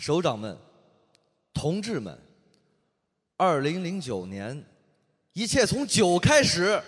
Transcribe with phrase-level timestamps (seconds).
[0.00, 0.58] 首长们、
[1.52, 2.18] 同志们，
[3.36, 4.64] 二零零九年，
[5.34, 6.82] 一切从酒开始。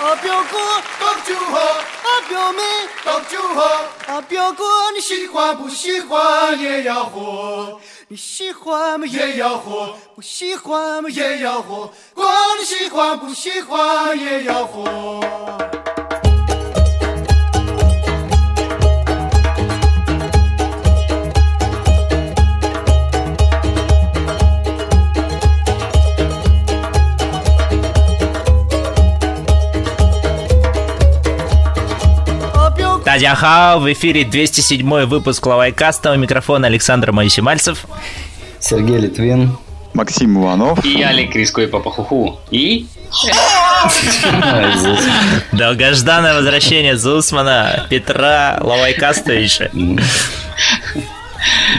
[0.00, 0.58] 啊，表哥，
[0.98, 2.62] 倒酒喝；啊，表妹，
[3.04, 3.62] 倒酒喝；
[4.08, 7.80] 啊，表哥，你喜欢不喜欢也要喝？
[8.08, 11.88] 你喜欢嘛也要喝，不喜欢嘛也要喝。
[12.12, 12.28] 管
[12.60, 15.20] 你喜欢不喜欢也要喝。
[33.12, 36.12] Дядя Хау, в эфире 207 выпуск Лавайкаста.
[36.12, 37.84] У микрофона Александр Моисимальцев.
[38.58, 39.58] Сергей Литвин.
[39.92, 40.82] Максим Иванов.
[40.82, 42.40] И Алик Риско и Папа Хуху.
[42.50, 42.86] И...
[45.52, 49.68] Долгожданное возвращение Зусмана, Петра Лавайкастовича.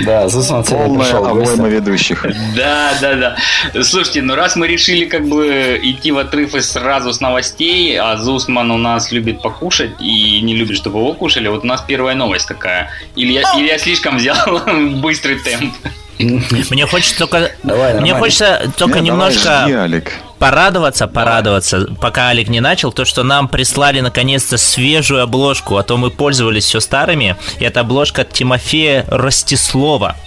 [0.06, 2.26] Да, Зусман сегодня пришел обойма ведущих.
[2.56, 3.38] Да, да,
[3.74, 3.84] да.
[3.84, 8.18] Слушайте, ну раз мы решили как бы идти в отрыв и сразу с новостей, а
[8.18, 12.16] Зусман у нас любит покушать и не любит, чтобы его кушали, вот у нас первая
[12.16, 12.90] новость такая.
[13.16, 14.62] Или я, или я слишком взял
[15.02, 15.74] быстрый темп.
[16.20, 20.12] Мне хочется только, давай, мне хочется только Нет, немножко давай, жди, Алик.
[20.44, 25.96] Порадоваться, порадоваться, пока Алик не начал, то, что нам прислали наконец-то свежую обложку, а то
[25.96, 27.38] мы пользовались все старыми.
[27.60, 30.18] И это обложка от Тимофея Ростислова.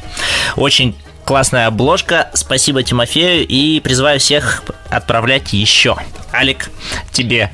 [0.56, 2.30] Очень классная обложка.
[2.32, 5.96] Спасибо Тимофею и призываю всех отправлять еще.
[6.32, 6.70] Алик,
[7.12, 7.50] тебе.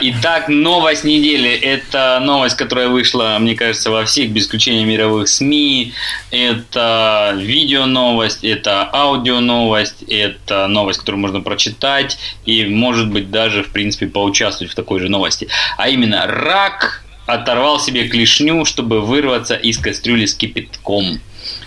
[0.00, 1.50] Итак, новость недели.
[1.50, 5.92] Это новость, которая вышла, мне кажется, во всех, без исключения мировых СМИ.
[6.30, 13.64] Это видео новость, это аудио новость, это новость, которую можно прочитать и, может быть, даже,
[13.64, 15.48] в принципе, поучаствовать в такой же новости.
[15.76, 21.20] А именно, рак оторвал себе клешню, чтобы вырваться из кастрюли с кипятком.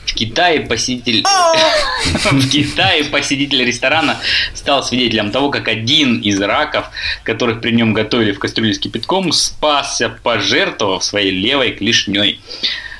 [0.05, 1.23] В Китае посетитель
[2.31, 4.17] в Китае посетитель ресторана
[4.53, 6.85] стал свидетелем того, как один из раков,
[7.23, 12.39] которых при нем готовили в кастрюле с кипятком, спасся, пожертвовав своей левой клешней.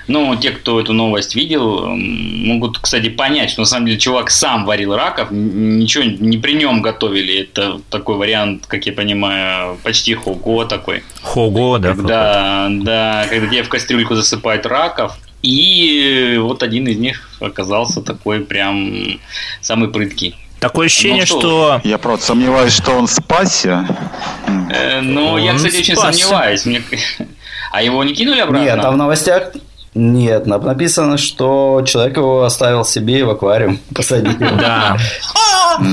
[0.08, 4.66] Ну, те, кто эту новость видел, могут, кстати, понять, что на самом деле чувак сам
[4.66, 7.42] варил раков, ничего не при нем готовили.
[7.42, 11.04] Это такой вариант, как я понимаю, почти хого такой.
[11.22, 11.94] Хого, да.
[11.94, 18.42] Да, да, когда тебе в кастрюльку засыпают раков, и вот один из них оказался такой
[18.42, 19.20] прям
[19.62, 20.36] самый прыткий.
[20.60, 21.40] Такое ощущение, ну, что...
[21.40, 21.82] что...
[21.84, 23.88] Я просто сомневаюсь, что он спасся.
[24.72, 26.20] Э, ну, я, кстати, очень спасся.
[26.20, 26.66] сомневаюсь.
[26.66, 26.84] Мне...
[27.74, 28.66] А его не кинули обратно?
[28.66, 29.54] Нет, там в новостях
[29.94, 34.38] нет, написано, что человек его оставил себе в аквариум, посадил.
[34.40, 34.98] Да.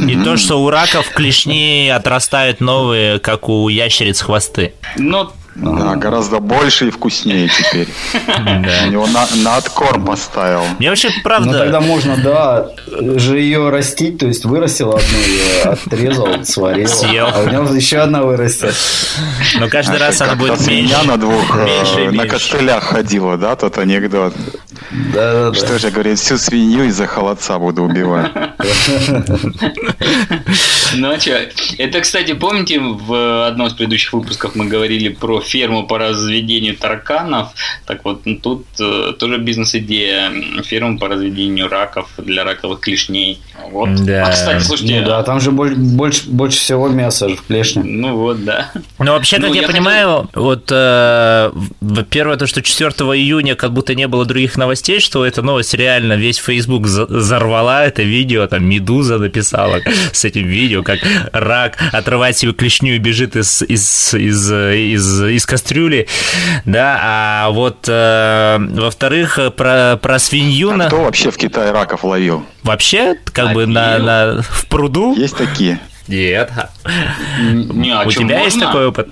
[0.06, 4.74] И то, что у раков клешни отрастают новые, как у ящериц хвосты.
[4.96, 7.88] Ну, да, гораздо больше и вкуснее теперь.
[8.86, 10.62] У него на, на откорм поставил.
[10.78, 11.50] Мне вообще правда...
[11.50, 12.68] Ну тогда можно, да,
[13.18, 16.88] же ее растить, то есть вырастил одну, ее отрезал, сварил.
[16.88, 17.26] Съел.
[17.26, 18.74] А у него еще одна вырастет.
[19.58, 20.96] Но каждый а раз она будет меньше.
[21.04, 24.34] на двух э, на костылях ходила, да, тот анекдот.
[25.12, 25.78] Да, да, Что да.
[25.78, 28.30] же, говорит, всю свинью из-за холодца буду убивать.
[30.96, 31.48] Ну а что?
[31.78, 37.48] Это, кстати, помните, в одном из предыдущих выпусков мы говорили про ферму по разведению тараканов.
[37.86, 40.32] Так вот, ну, тут э, тоже бизнес-идея.
[40.62, 43.40] Ферма по разведению раков для раковых клешней.
[43.70, 43.94] Вот.
[44.04, 44.26] Да.
[44.26, 45.00] А, кстати, слушайте...
[45.00, 47.82] Ну, да, там же больше, больше, больше всего мяса же в клешне.
[47.82, 48.70] Ну вот, да.
[48.98, 50.42] Ну, вообще, как ну, я, я понимаю, хотел...
[50.42, 51.52] вот, э,
[52.10, 56.14] первое, то, что 4 июня как будто не было других новостей, что эта новость реально
[56.14, 59.80] весь Facebook взорвала это видео, там Медуза написала
[60.12, 61.00] с этим видео, как
[61.32, 66.08] рак отрывает себе клешню и бежит из, из, из, из, из кастрюли,
[66.64, 70.70] да, а вот, э, во-вторых, про, про свинью...
[70.78, 72.44] А кто вообще в Китае раков ловил?
[72.62, 75.14] Вообще, как а бы на, на, в пруду?
[75.14, 75.80] Есть такие?
[76.08, 76.50] Нет.
[77.38, 78.44] Не, а У тебя можно?
[78.44, 79.08] есть такой опыт?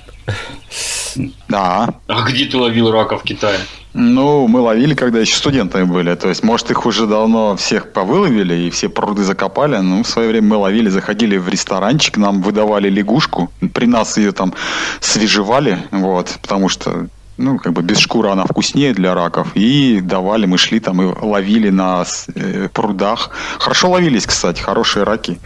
[1.49, 1.95] Да.
[2.09, 3.59] А где ты ловил раков в Китае?
[3.99, 6.15] Ну, мы ловили, когда еще студентами были.
[6.17, 9.79] То есть, может, их уже давно всех повыловили и все пруды закопали.
[9.79, 13.51] Ну, в свое время мы ловили, заходили в ресторанчик, нам выдавали лягушку.
[13.73, 14.53] При нас ее там
[15.01, 17.07] свежевали, вот, потому что
[17.39, 19.53] ну, как бы без шкуры она вкуснее для раков.
[19.55, 22.05] И давали, мы шли там и ловили на
[22.35, 23.31] э, прудах.
[23.59, 25.39] Хорошо ловились, кстати, хорошие раки.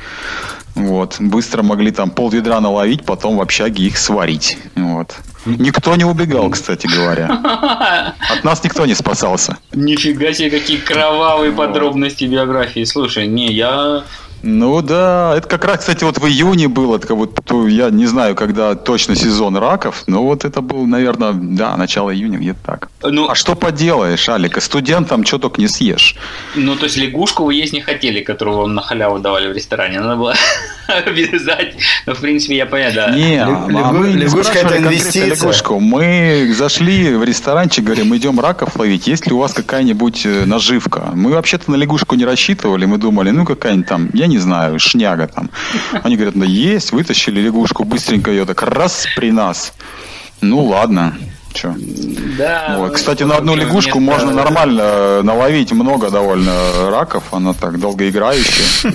[0.75, 1.17] Вот.
[1.21, 4.59] Быстро могли там пол ведра наловить, потом в общаге их сварить.
[4.75, 5.15] Вот.
[5.47, 8.15] Никто не убегал, кстати говоря.
[8.31, 9.57] От нас никто не спасался.
[9.73, 12.85] Нифига себе, какие кровавые подробности биографии.
[12.85, 14.05] Слушай, не, я
[14.43, 17.39] Ну да, это как раз, кстати, вот в июне было, это вот,
[17.69, 22.39] я не знаю, когда точно сезон раков, но вот это был, наверное, да, начало июня,
[22.39, 22.89] где-то так.
[23.03, 26.17] Ну, а что поделаешь, Алика, студентам что только не съешь.
[26.55, 30.01] Ну, то есть лягушку вы есть не хотели, которую вам на халяву давали в ресторане,
[30.01, 30.35] надо было
[30.89, 31.75] обвязать.
[32.07, 33.11] Ну, в принципе, я понял, да.
[33.11, 35.37] Не, а мы лягушка это инвестиция.
[35.37, 35.81] Лягушку.
[35.81, 40.45] Мы зашли в ресторанчик, говорим, мы идем раков ловить, есть ли у вас какая-нибудь э,
[40.47, 41.11] наживка?
[41.15, 45.27] Мы вообще-то на лягушку не рассчитывали, мы думали, ну, какая-нибудь там, я не знаю, шняга
[45.27, 45.51] там.
[46.03, 49.75] Они говорят, да есть, вытащили лягушку, быстренько ее так раз при нас.
[50.41, 51.15] Ну ладно,
[51.53, 51.75] Че?
[52.39, 52.77] Да.
[52.79, 52.93] Вот.
[52.95, 54.25] Кстати, на одну лягушку место...
[54.25, 58.91] можно нормально наловить много довольно раков, она так долгоиграющая.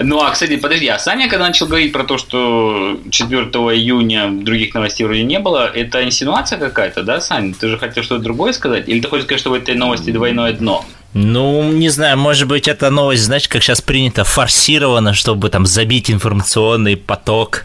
[0.00, 4.74] Ну, а, кстати, подожди, а Саня, когда начал говорить про то, что 4 июня других
[4.74, 7.52] новостей вроде не было, это инсинуация какая-то, да, Саня?
[7.54, 8.88] Ты же хотел что-то другое сказать?
[8.88, 10.84] Или ты хочешь сказать, что в этой новости двойное дно?
[11.14, 16.10] Ну, не знаю, может быть, эта новость, знаешь, как сейчас принято, форсирована, чтобы там забить
[16.10, 17.64] информационный поток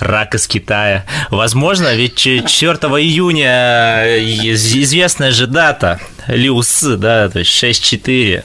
[0.00, 1.04] рак из Китая.
[1.30, 8.42] Возможно, ведь 4 июня э, известная же дата, Лиус, да, то есть 6-4,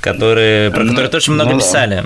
[0.00, 2.04] которые, про ну, которые тоже много ну, писали.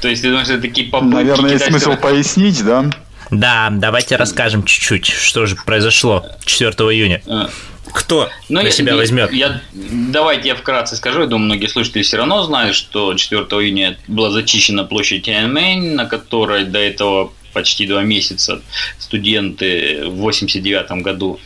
[0.00, 1.14] То есть, ты думаешь, это такие попытки...
[1.14, 2.86] Наверное, есть смысл пояснить, да?
[3.30, 7.22] Да, давайте расскажем чуть-чуть, что же произошло 4 июня.
[7.92, 9.32] Кто Но ну, на я, себя возьмет?
[9.32, 11.20] Я, давайте я вкратце скажу.
[11.20, 16.06] Я думаю, многие слушатели все равно знают, что 4 июня была зачищена площадь Тяньаньмэнь, на
[16.06, 18.62] которой до этого почти два месяца
[18.98, 21.38] студенты в 89 году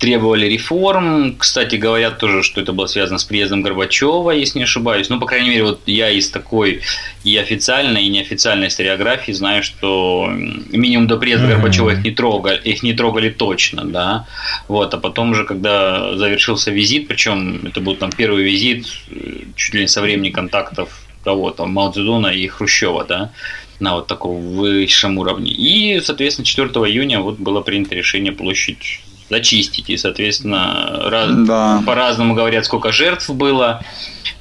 [0.00, 1.36] требовали реформ.
[1.36, 5.10] Кстати, говорят тоже, что это было связано с приездом Горбачева, если не ошибаюсь.
[5.10, 6.80] Ну, по крайней мере, вот я из такой
[7.22, 11.50] и официальной, и неофициальной историографии знаю, что минимум до приезда mm-hmm.
[11.50, 14.26] Горбачева их не трогали, их не трогали точно, да.
[14.68, 19.74] Вот, а потом уже, когда завершился визит, причем это был там первый визит, э, чуть
[19.74, 20.88] ли не со времени контактов
[21.24, 23.30] кого там, Мао Цзэдуна и Хрущева, да,
[23.80, 25.52] на вот таком высшем уровне.
[25.52, 29.00] И, соответственно, 4 июня вот было принято решение площадь
[29.30, 29.88] зачистить.
[29.88, 31.82] И, соответственно, раз, да.
[31.86, 33.82] по-разному говорят, сколько жертв было.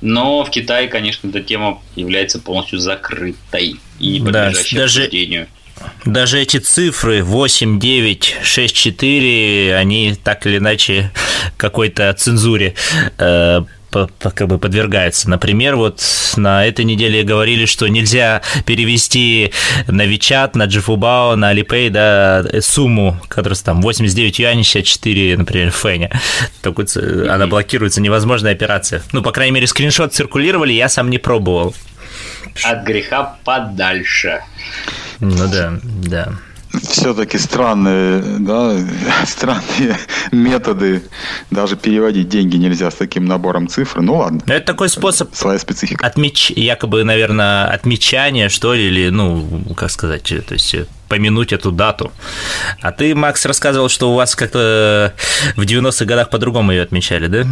[0.01, 5.01] Но в Китае, конечно, эта тема является полностью закрытой и не подлежащей да, даже...
[5.01, 5.47] обсуждению.
[6.06, 11.12] Даже эти цифры 8, 9, 6, 4, они так или иначе
[11.56, 12.75] какой-то цензуре
[13.18, 15.30] э, как бы подвергается.
[15.30, 16.01] Например, вот
[16.36, 19.51] на этой неделе говорили, что нельзя перевести
[19.88, 26.12] на Вичат, на Джифубао, на Alipay, да, сумму, которая там 89 юаней, 64, например, фэня.
[26.63, 29.01] Вот, она блокируется, невозможная операция.
[29.12, 31.75] Ну, по крайней мере, скриншот циркулировали, я сам не пробовал.
[32.63, 34.42] От греха подальше.
[35.19, 36.33] Ну да, да
[36.71, 38.75] все-таки странные, да,
[39.25, 39.98] странные
[40.31, 41.04] методы.
[41.51, 44.01] Даже переводить деньги нельзя с таким набором цифр.
[44.01, 44.42] Ну ладно.
[44.48, 45.33] Это такой способ.
[45.33, 46.06] Своя специфика.
[46.06, 46.51] Отмеч...
[46.51, 50.75] Якобы, наверное, отмечание, что ли, или, ну, как сказать, то есть
[51.07, 52.12] помянуть эту дату.
[52.81, 55.13] А ты, Макс, рассказывал, что у вас как-то
[55.56, 57.45] в 90-х годах по-другому ее отмечали, да?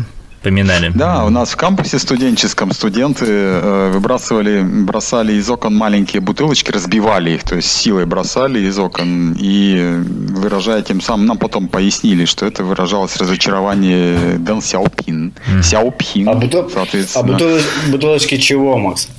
[0.48, 0.92] Поминали.
[0.96, 7.32] Да, у нас в кампусе студенческом студенты э, выбрасывали, бросали из окон маленькие бутылочки, разбивали
[7.32, 12.46] их, то есть силой бросали из окон и выражая тем самым, нам потом пояснили, что
[12.46, 15.34] это выражалось разочарование Дэн Сяопин.
[15.48, 15.64] Mm.
[15.64, 16.70] Сяопин, а, бутыл...
[16.70, 17.26] соответственно.
[17.26, 17.60] а бутыл...
[17.92, 19.10] бутылочки чего, Макс?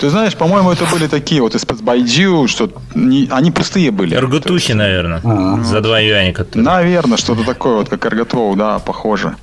[0.00, 4.16] Ты знаешь, по-моему, это были такие вот из-под Байджиу, что не, они пустые были.
[4.16, 5.62] Эргутухи, наверное, А-а-а.
[5.64, 6.32] за два юаня.
[6.32, 6.64] Которые...
[6.64, 9.36] Наверное, что-то такое, вот как Эрготвоу, да, похоже.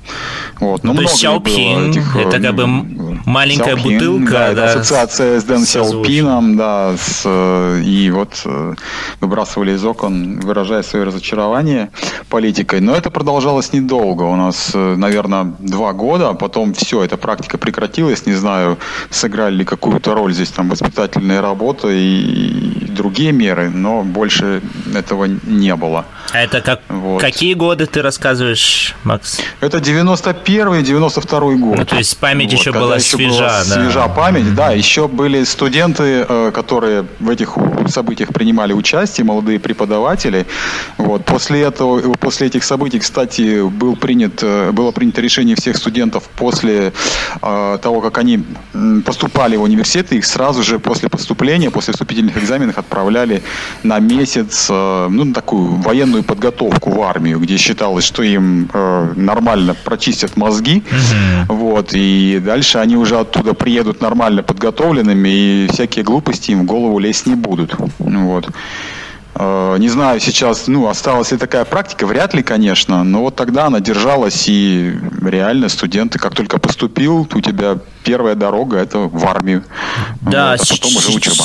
[0.60, 0.84] Вот.
[0.84, 4.32] Но ну, есть Сяопин, этих, это как бы маленькая Сяопин, бутылка.
[4.32, 8.74] Да, да, ассоциация с Дэн Сяопином, да, с, э, и вот э,
[9.20, 11.90] выбрасывали из окон, выражая свое разочарование
[12.28, 12.80] политикой.
[12.80, 14.22] Но это продолжалось недолго.
[14.22, 18.26] У нас, э, наверное, два года, а потом все, эта практика прекратилась.
[18.26, 18.78] Не знаю,
[19.10, 24.62] сыграли ли какую-то роль здесь там воспитательная работа и другие меры, но больше
[24.94, 26.06] этого не было.
[26.32, 27.20] Это как, вот.
[27.20, 29.40] какие годы ты рассказываешь, Макс?
[29.60, 31.78] Это 91 92 год.
[31.78, 33.38] Ну, то есть память вот, еще была еще свежа.
[33.38, 33.64] Была да.
[33.64, 34.54] Свежа память, mm-hmm.
[34.54, 34.70] да.
[34.72, 37.56] Еще были студенты, э, которые в этих
[37.88, 40.46] событиях принимали участие, молодые преподаватели.
[40.98, 41.24] Вот.
[41.24, 46.92] После, этого, после этих событий, кстати, был принят, э, было принято решение всех студентов после
[47.42, 48.44] э, того, как они
[49.04, 53.42] поступали в университеты, их сразу же после поступления, после вступительных экзаменов отправляли
[53.82, 59.74] на месяц, ну, на такую военную подготовку в армию, где считалось, что им э, нормально
[59.74, 60.82] прочистят мозги,
[61.48, 61.54] угу.
[61.54, 66.98] вот, и дальше они уже оттуда приедут нормально подготовленными, и всякие глупости им в голову
[66.98, 68.48] лезть не будут, вот.
[69.36, 73.66] Э, не знаю сейчас, ну, осталась ли такая практика, вряд ли, конечно, но вот тогда
[73.66, 79.64] она держалась, и реально студенты, как только поступил, у тебя первая дорога– это в армию.
[80.20, 81.44] Да, вот, а потом уже учеба.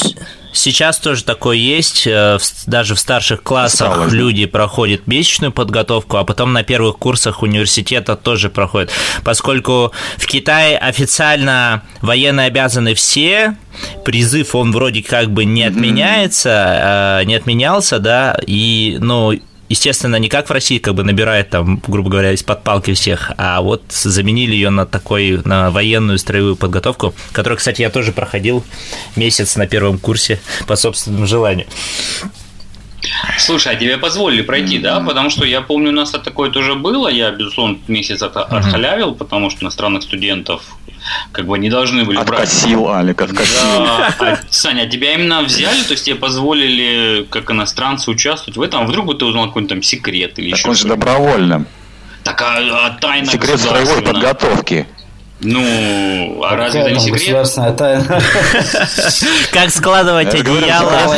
[0.59, 2.05] Сейчас тоже такое есть.
[2.05, 2.37] Э,
[2.67, 8.17] даже в старших классах Стало, люди проходят месячную подготовку, а потом на первых курсах университета
[8.17, 8.91] тоже проходят.
[9.23, 13.55] Поскольку в Китае официально военные обязаны все,
[14.03, 17.25] призыв он вроде как бы не отменяется, mm-hmm.
[17.25, 19.39] не отменялся, да, и, ну,
[19.69, 23.61] естественно, не как в России, как бы набирает там, грубо говоря, из-под палки всех, а
[23.61, 28.63] вот заменили ее на такой, на военную строевую подготовку, которую, кстати, я тоже проходил
[29.15, 31.67] месяц на первом курсе по собственному желанию.
[33.37, 34.81] Слушай, а тебе позволили пройти, mm-hmm.
[34.81, 34.99] да?
[34.99, 37.07] Потому что я помню, у нас такое тоже было.
[37.07, 40.63] Я, безусловно, месяц от, отхалявил, потому что иностранных студентов
[41.31, 42.97] как бы не должны были откосил, брать.
[42.97, 43.55] Алик, откосил.
[43.61, 44.15] Да.
[44.19, 48.81] А, Саня, а тебя именно взяли, то есть тебе позволили как иностранцу участвовать в этом?
[48.81, 51.65] А вдруг бы ты узнал какой-то там секрет или так еще он же добровольно.
[52.23, 54.87] Так, а, а тайна Секрет строевой подготовки.
[55.41, 57.19] Ну, а разве это не секрет?
[57.21, 58.05] Государственная тайна.
[59.51, 61.15] Как складывать одеяло.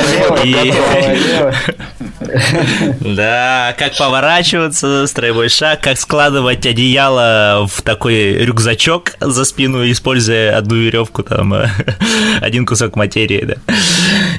[3.00, 10.76] Да, как поворачиваться, строевой шаг, как складывать одеяло в такой рюкзачок за спину, используя одну
[10.76, 11.54] веревку, там,
[12.42, 13.74] один кусок материи, да,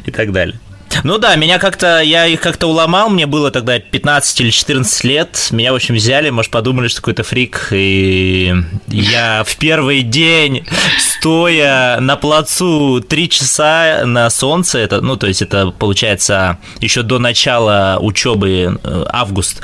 [0.07, 0.59] и так далее.
[1.05, 5.49] Ну да, меня как-то, я их как-то уломал, мне было тогда 15 или 14 лет,
[5.51, 8.55] меня, в общем, взяли, может, подумали, что какой-то фрик, и
[8.89, 10.65] я в первый день,
[10.99, 17.19] стоя на плацу 3 часа на солнце, это, ну, то есть это, получается, еще до
[17.19, 19.61] начала учебы, э, август,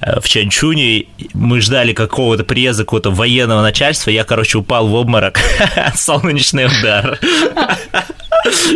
[0.00, 5.38] э, в Чанчуне, мы ждали какого-то приезда какого-то военного начальства, я, короче, упал в обморок,
[5.94, 7.18] солнечный удар.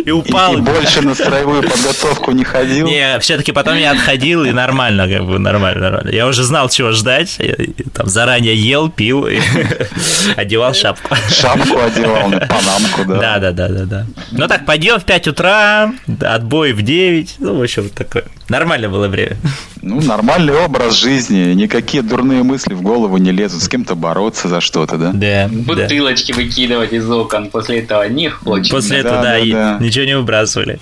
[0.05, 0.53] И упал.
[0.53, 2.87] И, и больше на строевую подготовку не ходил?
[2.87, 6.09] Не, все-таки потом я отходил, и нормально, как бы, нормально, нормально.
[6.09, 7.37] Я уже знал, чего ждать.
[7.39, 7.55] Я,
[7.93, 9.39] там заранее ел, пил, и
[10.35, 11.15] одевал шапку.
[11.29, 13.19] Шапку одевал, панамку, да.
[13.19, 14.05] Да, да, да, да, да.
[14.31, 17.35] Ну так, пойдем в 5 утра, отбой в 9.
[17.39, 18.25] Ну, в общем, такое.
[18.49, 19.37] Нормально было время.
[19.81, 24.61] Ну, нормальный образ жизни, никакие дурные мысли в голову не лезут, с кем-то бороться за
[24.61, 25.11] что-то, да?
[25.13, 25.47] Да.
[25.51, 26.37] Бутылочки да.
[26.37, 28.71] выкидывать из окон после этого не хочется.
[28.71, 29.77] После этого, да, да, и да.
[29.79, 30.79] ничего не выбрасывали.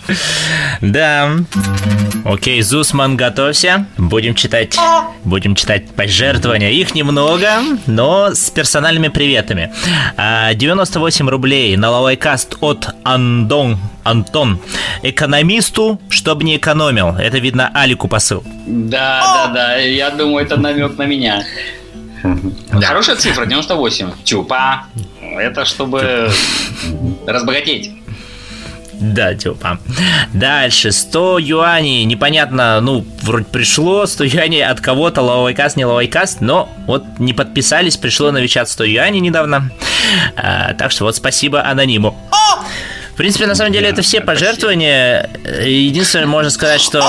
[0.81, 1.29] Да.
[2.25, 3.85] Окей, Зусман, готовься.
[3.97, 4.75] Будем читать,
[5.23, 6.69] будем читать пожертвования.
[6.71, 7.49] Их немного,
[7.85, 9.73] но с персональными приветами.
[10.53, 14.59] 98 а, рублей на лавайкаст от Андон Антон.
[15.01, 17.15] Экономисту, чтобы не экономил.
[17.15, 18.43] Это видно Алику посыл.
[18.65, 19.77] Да, да, да.
[19.77, 21.45] Я думаю, это намек на меня.
[22.23, 22.81] Да.
[22.87, 24.11] Хорошая цифра, 98.
[24.23, 24.85] Чупа.
[25.21, 26.29] Это чтобы
[27.25, 27.91] разбогатеть.
[29.03, 29.79] Да, типа.
[30.33, 36.69] Дальше, 100 юаней, непонятно, ну, вроде пришло 100 юаней от кого-то, лавайкаст, не лавайкаст, но
[36.87, 39.69] вот не подписались, пришло на Вичат 100 юаней недавно.
[40.37, 42.17] А, так что вот спасибо анониму.
[43.13, 45.29] В принципе, на самом деле, это все пожертвования.
[45.63, 46.97] Единственное, можно сказать, что...
[46.97, 47.05] Это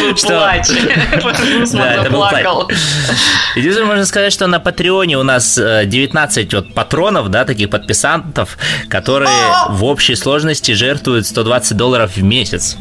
[0.00, 0.66] был плач.
[1.72, 2.44] Да, это был плач.
[3.54, 8.58] Единственное, можно сказать, что на Патреоне у нас 19 э, вот патронов, да, таких подписантов,
[8.88, 9.30] которые
[9.68, 12.76] в общей сложности жертвуют 120 долларов в месяц.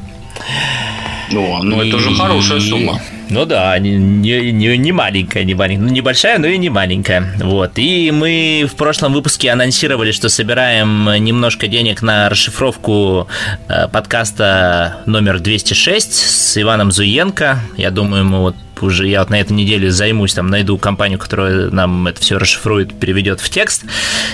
[1.30, 3.00] Ну, ну это уже хорошая сумма.
[3.30, 7.32] Ну да, не, не, не, маленькая, не маленькая, ну небольшая, но и не маленькая.
[7.38, 7.74] Вот.
[7.76, 13.28] И мы в прошлом выпуске анонсировали, что собираем немножко денег на расшифровку
[13.68, 17.60] э, подкаста номер 206 с Иваном Зуенко.
[17.78, 21.70] Я думаю, мы вот уже я вот на этой неделе займусь, там найду компанию, которая
[21.70, 23.84] нам это все расшифрует, переведет в текст.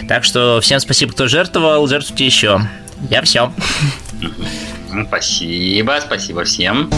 [0.07, 2.61] Так что всем спасибо, кто жертвовал, жертвуйте еще.
[3.09, 3.51] Я все.
[5.07, 6.89] Спасибо, спасибо всем.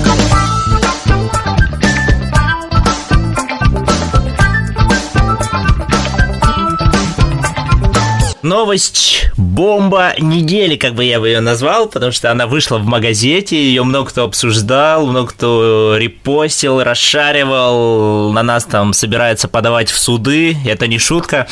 [8.48, 9.30] Новость.
[9.36, 13.84] Бомба недели, как бы я бы ее назвал, потому что она вышла в магазете, ее
[13.84, 20.88] много кто обсуждал, много кто репостил, расшаривал, на нас там собирается подавать в суды, это
[20.88, 21.48] не шутка.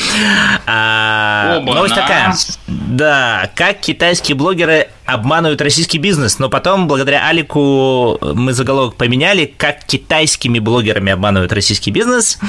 [0.66, 2.34] А, новость такая.
[2.68, 9.86] Да, как китайские блогеры обманывают российский бизнес, но потом, благодаря Алику, мы заголовок поменяли, как
[9.86, 12.40] китайскими блогерами обманывают российский бизнес.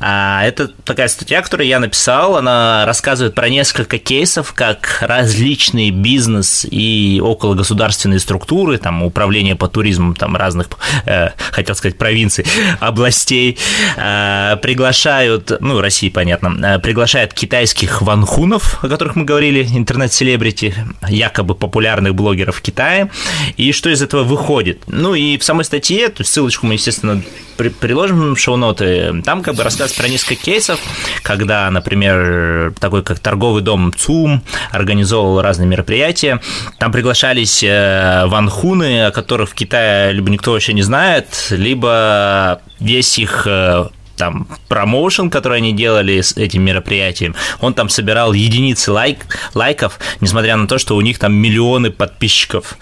[0.00, 6.66] А, это такая статья, которую я написал, она рассказывает про несколько кейсов, как различные бизнес
[6.70, 10.68] и около государственные структуры, там, управление по туризму, там, разных,
[11.06, 12.44] э, хотел сказать, провинций,
[12.80, 13.58] областей,
[13.96, 20.74] э, приглашают, ну, России, понятно, э, приглашают китайских ванхунов, о которых мы говорили, интернет-селебрити,
[21.08, 23.10] якобы популярных блогеров в Китае,
[23.56, 24.82] и что из этого выходит.
[24.86, 27.22] Ну и в самой статье, ссылочку мы, естественно,
[27.56, 30.80] при, приложим в шоу-ноты, там как бы рассказ про несколько кейсов,
[31.22, 36.40] когда, например, такой как торговый дом ЦУМ организовывал разные мероприятия,
[36.78, 43.18] там приглашались э, ванхуны, о которых в Китае либо никто вообще не знает, либо весь
[43.18, 49.26] их э, там промоушен, который они делали с этим мероприятием, он там собирал единицы лайк,
[49.54, 52.78] лайков, несмотря на то, что у них там миллионы подписчиков.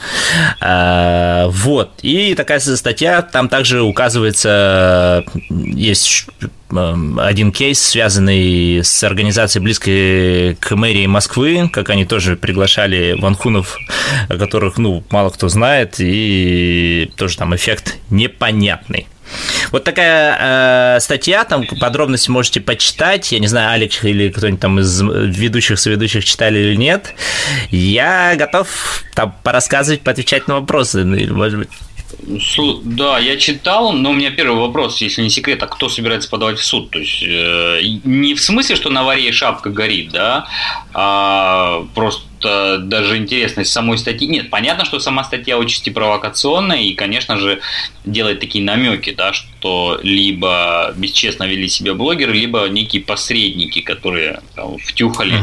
[0.61, 1.91] А, вот.
[2.03, 6.27] И такая статья, там также указывается, есть
[6.71, 13.79] эм, один кейс, связанный с организацией близкой к мэрии Москвы, как они тоже приглашали ванхунов,
[14.29, 19.07] о которых, ну, мало кто знает, и тоже там эффект непонятный.
[19.71, 23.33] Вот такая э, статья, там подробности можете почитать.
[23.33, 27.15] Я не знаю, Алекс или кто-нибудь там из ведущих, соведущих читали или нет.
[27.71, 31.71] Я готов там порассказывать, поотвечать на вопросы, ну, или, может быть.
[32.85, 36.59] Да, я читал, но у меня первый вопрос, если не секрет, а кто собирается подавать
[36.59, 36.91] в суд?
[36.91, 40.47] То есть э, не в смысле, что на варе шапка горит, да,
[40.95, 44.27] а просто даже интересность самой статьи.
[44.29, 47.61] Нет, понятно, что сама статья отчасти провокационная и, конечно же,
[48.05, 54.79] делает такие намеки, да, что либо бесчестно вели себя блогеры, либо некие посредники, которые там,
[54.79, 55.41] втюхали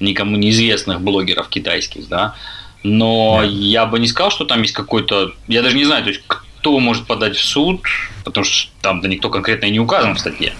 [0.00, 2.34] никому неизвестных блогеров китайских, да.
[2.82, 3.46] Но да.
[3.46, 5.32] я бы не сказал, что там есть какой-то...
[5.48, 7.82] Я даже не знаю, то есть кто может подать в суд,
[8.24, 10.54] потому что там-то никто конкретно и не указан в статье.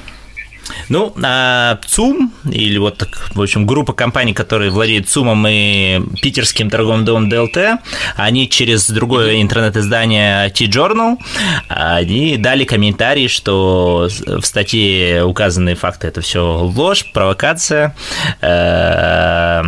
[0.89, 6.71] Ну, а ЦУМ, или вот так, в общем, группа компаний, которые владеют ЦУМом и питерским
[6.71, 7.81] торговым домом ДЛТ,
[8.17, 11.17] они через другое интернет-издание T-Journal,
[11.69, 17.95] они дали комментарий, что в статье указанные факты это все ложь, провокация.
[18.41, 19.63] Э,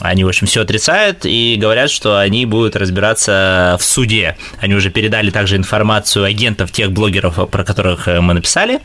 [0.00, 4.36] они, в общем, все отрицают и говорят, что они будут разбираться в суде.
[4.60, 8.80] Они уже передали также информацию агентов тех блогеров, про которых мы написали,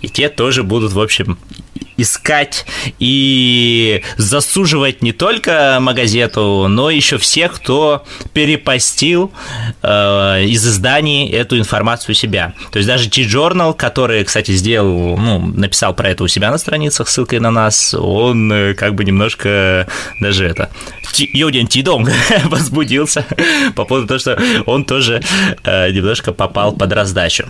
[0.00, 1.38] и те тоже будут, в общем,
[1.96, 2.66] искать
[2.98, 9.32] и засуживать не только Магазету, но еще всех, кто перепостил
[9.82, 12.54] э, из изданий эту информацию у себя.
[12.72, 17.08] То есть даже T-Journal, который, кстати, сделал, ну, написал про это у себя на страницах
[17.08, 19.86] ссылкой на нас, он э, как бы немножко
[20.20, 20.70] даже это
[21.18, 22.10] Йодин Тидонг
[22.44, 23.24] возбудился
[23.74, 25.22] по поводу того, что он тоже
[25.64, 27.48] э, немножко попал под раздачу.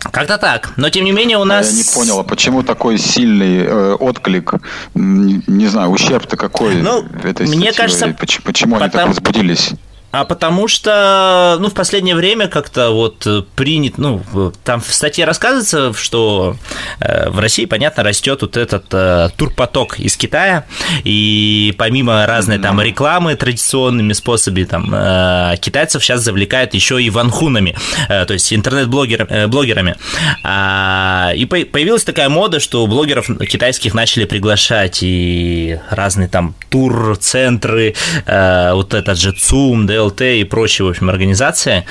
[0.00, 0.72] Как-то так.
[0.76, 1.70] Но тем не менее у нас...
[1.70, 4.54] Я не понял, а почему такой сильный э, отклик?
[4.94, 6.76] Не, знаю, ущерб-то какой?
[6.76, 7.76] Ну, этой мне статьи?
[7.76, 8.16] кажется...
[8.18, 8.84] Почему, почему потому...
[8.84, 9.70] они так возбудились?
[10.12, 14.20] А потому что, ну, в последнее время как-то вот принят, ну,
[14.64, 16.56] там в статье рассказывается, что
[16.98, 20.64] э, в России, понятно, растет вот этот э, турпоток из Китая,
[21.04, 27.76] и помимо разной там рекламы традиционными способами, там, э, китайцев сейчас завлекают еще и ванхунами,
[28.08, 29.94] то есть интернет-блогерами.
[30.42, 37.94] А, и появилась такая мода, что блогеров китайских начали приглашать и разные там тур-центры,
[38.26, 41.84] вот этот же ЦУМ, да, ЛТ и прочие, в общем, организации,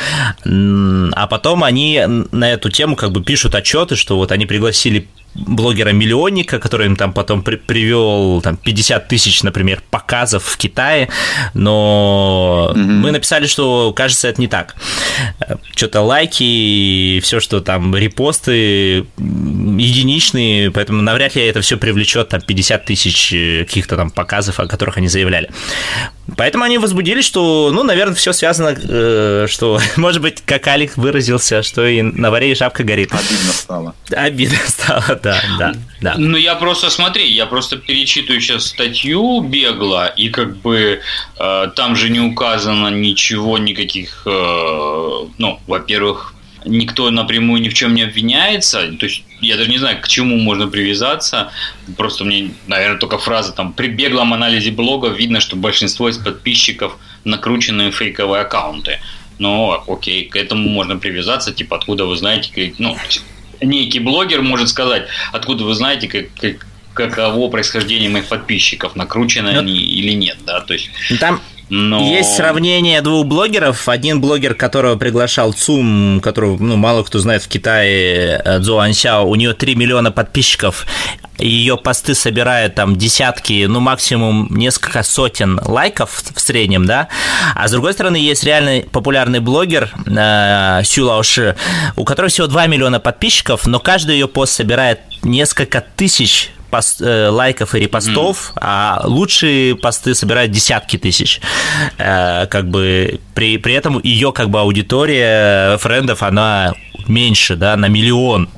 [0.46, 6.60] а потом они на эту тему как бы пишут отчеты, что вот они пригласили блогера-миллионника,
[6.60, 11.10] который им там потом при привел там, 50 тысяч, например, показов в Китае,
[11.54, 12.80] но mm-hmm.
[12.80, 14.76] мы написали, что, кажется, это не так.
[15.76, 22.86] Что-то лайки все, что там репосты единичные, поэтому навряд ли это все привлечет там 50
[22.86, 23.30] тысяч
[23.68, 25.50] каких-то там показов, о которых они заявляли.
[26.38, 31.64] Поэтому они возбудились, что, ну, наверное, все связано, э, что, может быть, как Алик выразился,
[31.64, 33.12] что и на варе и шапка горит.
[33.12, 33.96] Обидно стало.
[34.12, 36.16] Обидно стало, да, да, да.
[36.18, 41.02] Ну, я просто, смотри, я просто перечитываю сейчас статью бегло, и как бы
[41.40, 44.30] э, там же не указано ничего, никаких, э,
[45.38, 46.34] ну, во-первых,
[46.66, 50.38] никто напрямую ни в чем не обвиняется, то есть я даже не знаю, к чему
[50.38, 51.52] можно привязаться.
[51.98, 56.98] Просто мне, наверное, только фраза там «При беглом анализе блогов видно, что большинство из подписчиков
[57.24, 59.00] накрученные фейковые аккаунты».
[59.38, 62.98] Но, окей, к этому можно привязаться, типа, откуда вы знаете, ну,
[63.62, 69.60] некий блогер может сказать, откуда вы знаете, как, как, каково происхождение моих подписчиков, накручены Но...
[69.60, 70.90] они или нет, да, то есть...
[71.20, 72.02] Там но...
[72.02, 73.88] Есть сравнение двух блогеров.
[73.88, 79.24] Один блогер, которого приглашал ЦУМ, которого ну, мало кто знает в Китае, э, Цзо Ансяо,
[79.24, 80.86] у нее 3 миллиона подписчиков.
[81.38, 87.08] Ее посты собирают там десятки, ну максимум несколько сотен лайков в среднем, да.
[87.56, 91.56] А с другой стороны, есть реально популярный блогер э, Сю Лаоши,
[91.96, 97.30] у которой всего 2 миллиона подписчиков, но каждый ее пост собирает несколько тысяч пост, э,
[97.30, 98.60] лайков и репостов, mm.
[98.62, 101.42] а лучшие посты собирают десятки тысяч.
[101.98, 106.74] Э, как бы при, при этом ее как бы аудитория френдов, она
[107.08, 108.50] меньше, да, на миллион.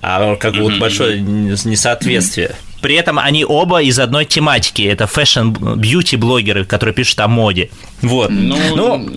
[0.00, 2.56] А как бы вот большое несоответствие.
[2.82, 4.82] При этом они оба из одной тематики.
[4.82, 7.70] Это фэшн-бьюти-блогеры, которые пишут о моде.
[8.02, 8.30] Вот.
[8.30, 9.08] Ну, ну,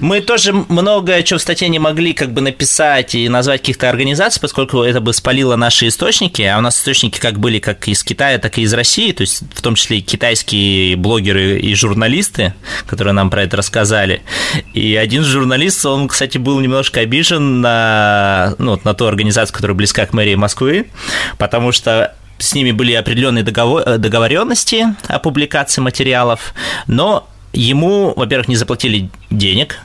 [0.00, 4.40] мы тоже много чего в статье не могли как бы написать и назвать каких-то организаций,
[4.40, 8.38] поскольку это бы спалило наши источники, а у нас источники как были как из Китая,
[8.38, 12.54] так и из России, то есть в том числе и китайские блогеры и журналисты,
[12.86, 14.22] которые нам про это рассказали.
[14.74, 20.04] И один журналист, он, кстати, был немножко обижен на, ну, на ту организацию, которая близка
[20.06, 20.88] к мэрии Москвы,
[21.38, 26.54] потому что с ними были определенные договор, э, договоренности о публикации материалов,
[26.86, 29.78] но ему, во-первых, не заплатили денег,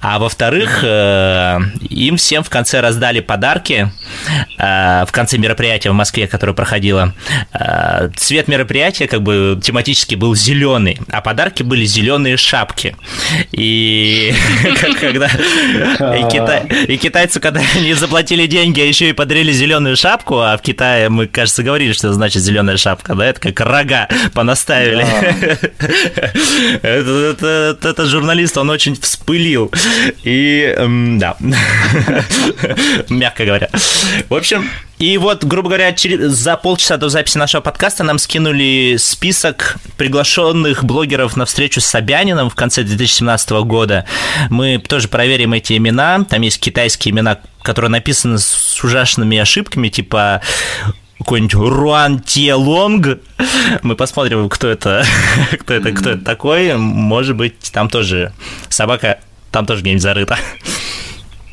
[0.00, 3.90] а во-вторых, э, им всем в конце раздали подарки
[4.58, 7.14] э, в конце мероприятия в Москве, которое проходило.
[7.52, 12.96] Э, цвет мероприятия как бы тематически был зеленый, а подарки были зеленые шапки.
[13.52, 14.34] И
[15.00, 15.28] когда
[16.88, 21.26] и китайцы, когда они заплатили деньги, еще и подарили зеленую шапку, а в Китае мы,
[21.26, 25.06] кажется, говорили, что значит зеленая шапка, да, это как рога понаставили.
[26.82, 29.72] Этот журналист, он очень вспылил.
[30.22, 31.36] И эм, да,
[33.08, 33.68] мягко говоря.
[34.28, 34.68] В общем,
[34.98, 40.84] и вот, грубо говоря, через, за полчаса до записи нашего подкаста нам скинули список приглашенных
[40.84, 44.06] блогеров на встречу с Собянином в конце 2017 года.
[44.48, 46.24] Мы тоже проверим эти имена.
[46.24, 50.40] Там есть китайские имена, которые написаны с ужасными ошибками, типа
[51.18, 52.22] какой-нибудь Руан
[52.54, 53.18] Лонг.
[53.82, 55.04] Мы посмотрим, кто это,
[55.60, 56.76] кто это, кто это такой.
[56.76, 58.32] Может быть, там тоже
[58.68, 59.18] собака
[59.56, 60.38] там тоже где-нибудь зарыто.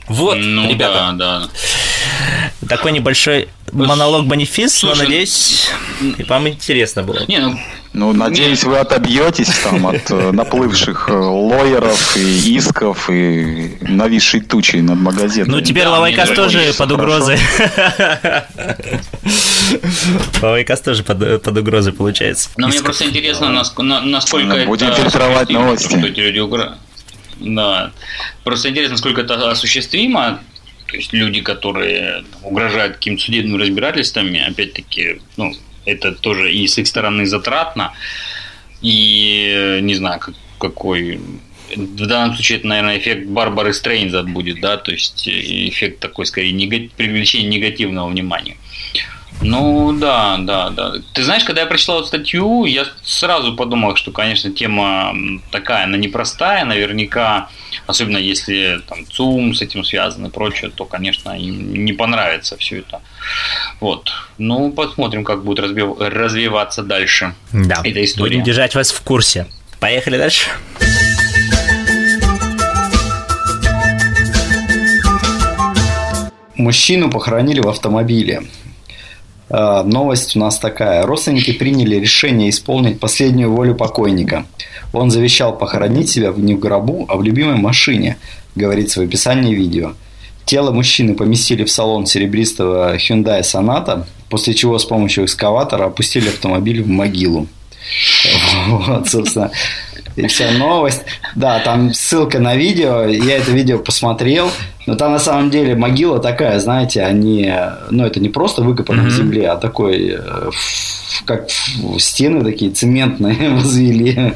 [0.10, 1.14] Вот, ну, ребята.
[1.14, 1.48] Да,
[2.62, 2.68] да.
[2.68, 5.70] Такой небольшой монолог Бонифис, Слушай, но надеюсь,
[6.28, 7.24] вам интересно было.
[7.30, 7.58] Не, ну,
[7.94, 14.82] ну, надеюсь, вы отобьетесь там от э, наплывших э, лоеров и исков и нависшей тучей
[14.82, 15.52] над магазином.
[15.52, 17.40] Ну, теперь да, Лавайкас тоже под угрозой.
[20.42, 22.50] Лавайкас тоже под, под угрозой получается.
[22.58, 25.96] Но мне просто интересно, насколько Будем фильтровать новости.
[27.40, 27.92] Да.
[28.44, 30.42] Просто интересно, насколько это осуществимо.
[30.88, 35.54] То есть люди, которые угрожают каким-то судебным разбирательствами, опять-таки, ну,
[35.86, 37.94] это тоже и с их стороны затратно,
[38.82, 40.22] и не знаю,
[40.60, 41.20] какой
[41.76, 46.52] в данном случае это, наверное, эффект Барбары Стрейнза будет, да, то есть эффект такой, скорее,
[46.52, 48.58] негатив, привлечения негативного внимания.
[49.44, 50.94] Ну да, да, да.
[51.14, 55.16] Ты знаешь, когда я прочитал эту статью, я сразу подумал, что, конечно, тема
[55.52, 57.50] такая, она непростая, наверняка,
[57.86, 62.80] особенно если там ЦУМ с этим связан и прочее, то, конечно, им не понравится все
[62.80, 63.02] это.
[63.80, 64.12] Вот.
[64.38, 67.82] Ну, посмотрим, как будет развиваться дальше да.
[67.84, 68.32] эта история.
[68.32, 69.48] Будем держать вас в курсе.
[69.80, 70.50] Поехали дальше.
[76.56, 78.44] Мужчину похоронили в автомобиле.
[79.54, 81.06] Э, новость у нас такая.
[81.06, 84.46] Родственники приняли решение исполнить последнюю волю покойника.
[84.94, 88.18] Он завещал похоронить себя не в гробу, а в любимой машине,
[88.56, 89.94] говорится в описании видео.
[90.46, 96.82] Тело мужчины поместили в салон серебристого Hyundai Sonata, после чего с помощью экскаватора опустили автомобиль
[96.82, 97.48] в могилу.
[98.68, 99.52] Вот, собственно,
[100.16, 101.04] и вся новость.
[101.36, 104.50] Да, там ссылка на видео, я это видео посмотрел,
[104.86, 107.52] но там на самом деле могила такая, знаете, они,
[107.90, 109.08] ну это не просто выкопано mm-hmm.
[109.08, 110.50] в земле, а такой, э,
[111.26, 111.50] как
[112.00, 114.36] стены такие цементные возвели,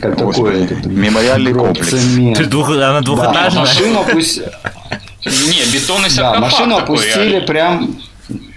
[0.00, 1.88] как Господи, такой мемориальный комплекс.
[1.88, 2.48] Цемент.
[2.48, 3.50] Двух, она двухэтажная.
[3.50, 4.40] Да, машину пусть...
[5.24, 8.00] Не, бетонный Да, машину опустили прям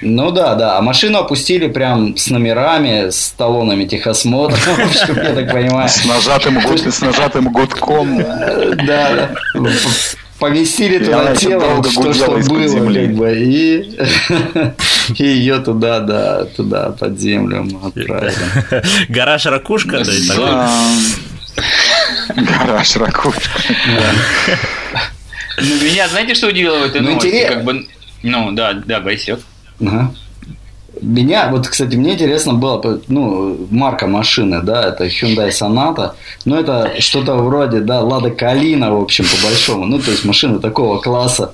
[0.01, 0.77] ну да, да.
[0.77, 5.89] А машину опустили прям с номерами, с талонами техосмотра, в общем, я так понимаю.
[5.89, 8.23] С нажатым, с нажатым гудком.
[8.85, 9.63] Да, да.
[10.39, 13.97] Повесили туда тело, что, что было, как бы, и,
[15.17, 18.33] и ее туда, да, туда, под землю отправили.
[19.09, 20.69] Гараж ракушка, да,
[22.35, 23.49] Гараж ракушка.
[25.57, 27.47] Ну, меня, знаете, что удивило в этой ну, новости?
[27.47, 27.87] Как бы,
[28.23, 29.39] ну, да, да, Байсек.
[29.87, 30.11] Ага.
[31.01, 36.11] Меня, вот, кстати, мне интересно было, ну, марка машины, да, это Hyundai Sonata,
[36.45, 40.59] но это что-то вроде, да, Лада Калина, в общем, по большому, ну, то есть машина
[40.59, 41.53] такого класса.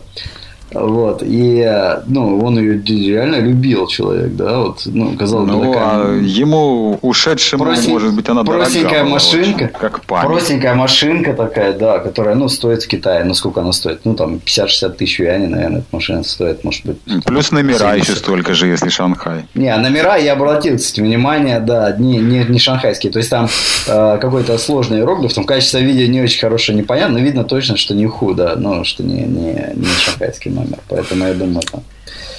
[0.72, 1.68] Вот, и,
[2.06, 2.80] ну, он ее
[3.14, 5.88] реально любил, человек, да, вот, ну, казалось бы, Ну, такая...
[5.88, 10.28] а ему ушедшему, Простен- может быть, она простенькая дорога машинка, очень, как память.
[10.28, 14.02] простенькая машинка такая, да, которая, ну, стоит в Китае, ну, сколько она стоит?
[14.06, 16.98] Ну, там, 50-60 тысяч юаней, наверное, эта машина стоит, может быть.
[17.26, 18.04] Плюс номера 70.
[18.08, 19.46] еще столько же, если Шанхай.
[19.56, 23.12] Не, а номера я обратил, кстати, внимание, да, не, не, не шанхайские.
[23.12, 23.48] То есть там
[23.88, 27.96] э, какой-то сложный иероглиф, там качество видео не очень хорошее, непонятно, но видно точно, что
[27.96, 30.80] не ху, да, ну, что не, не, не шанхайский номер.
[30.90, 31.84] Поэтому я думаю, там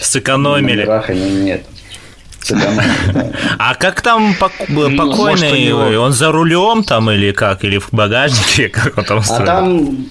[0.00, 0.82] Сэкономили.
[0.84, 1.62] номерах они нет.
[3.58, 5.98] А как там пок- может, у покойный?
[5.98, 7.64] Он за рулем там или как?
[7.64, 8.68] Или в багажнике?
[8.76, 10.06] Как он там А там,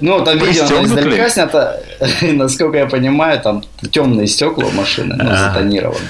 [0.00, 1.80] ну, там видео издалека снято,
[2.22, 5.36] насколько я понимаю, там темные стекла машины, ну, А.
[5.36, 6.00] затонированы.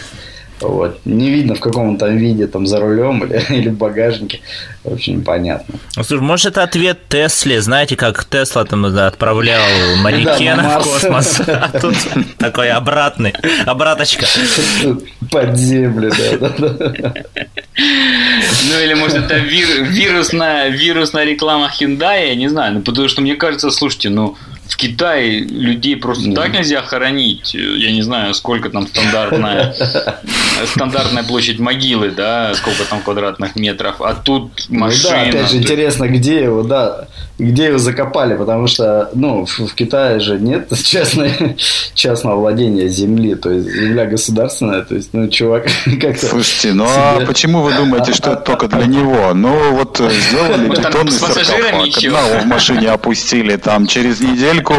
[0.61, 1.01] Вот.
[1.05, 4.41] Не видно, в каком он там виде, там за рулем или, или в багажнике.
[4.85, 5.75] Очень непонятно.
[5.97, 7.61] Ну, слушай, может, это ответ Тесле?
[7.61, 9.61] Знаете, как Тесла там да, отправлял
[9.97, 11.41] Да, манекена на в космос?
[11.47, 11.95] А тут
[12.39, 13.35] такой обратный,
[13.67, 14.27] обраточка.
[15.31, 17.15] Под землю, да, да, да.
[17.77, 22.75] Ну или может это вир- вирусная, вирусная реклама Hyundai, я не знаю.
[22.75, 24.37] Ну потому что мне кажется, слушайте, ну
[24.69, 27.55] в Китае людей просто так нельзя хоронить.
[27.55, 29.75] Я не знаю, сколько там стандартная,
[30.67, 34.01] стандартная площадь могилы, да, сколько там квадратных метров.
[34.01, 35.11] А тут Ну машина.
[35.11, 39.75] да, опять же, интересно, где его, да, где его закопали, потому что, ну, в, в
[39.75, 41.57] Китае же нет частной,
[41.95, 45.67] частного владения земли, то есть земля государственная, то есть, ну, чувак
[46.01, 46.27] как-то...
[46.27, 49.35] Слушайте, ну а себе- почему вы думаете, что это только для него?
[49.35, 54.21] Ну вот э, сделали бетонный с пассажирами саркофаг, одного в машине опустили, там через
[54.57, 54.75] недельку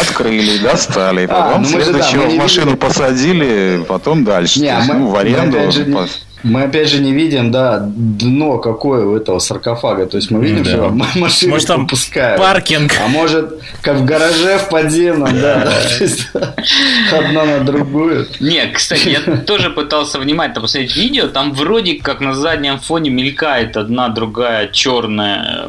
[0.00, 2.78] открыли, достали, потом ну мы же, да, следующего мы не в машину видели.
[2.80, 4.60] посадили, потом дальше.
[4.60, 5.58] Не, То а есть, мы, ну, в мы аренду.
[5.58, 10.06] опять же не- пос- мы опять же не видим, да, дно какое у этого саркофага.
[10.06, 10.70] То есть мы видим, Да.
[10.70, 12.40] что машину Может, там пропускают.
[12.40, 12.92] паркинг?
[13.04, 15.68] А может, как в гараже в подземном, да.
[17.12, 18.28] Одна на другую.
[18.38, 21.26] Не, кстати, я тоже пытался внимательно посмотреть видео.
[21.26, 25.64] Там вроде как на заднем фоне мелькает одна другая черная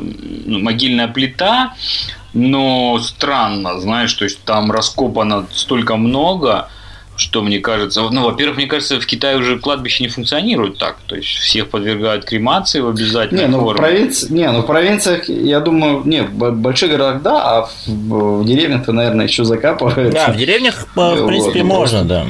[0.46, 1.74] ну, могильная плита.
[2.34, 6.70] Но странно, знаешь, то есть там раскопано столько много,
[7.16, 11.16] что мне кажется, ну, во-первых, мне кажется, в Китае уже кладбище не функционирует так, то
[11.16, 13.78] есть всех подвергают кремации в обязательной Не, ну в форме.
[13.82, 18.40] провинции, не, ну в провинциях, я думаю, не, в бо- больших городах да, а в,
[18.42, 20.14] в деревнях-то, наверное, еще закапывают.
[20.14, 22.26] Да, в деревнях, по- в Вот, принципе, ну, можно, да.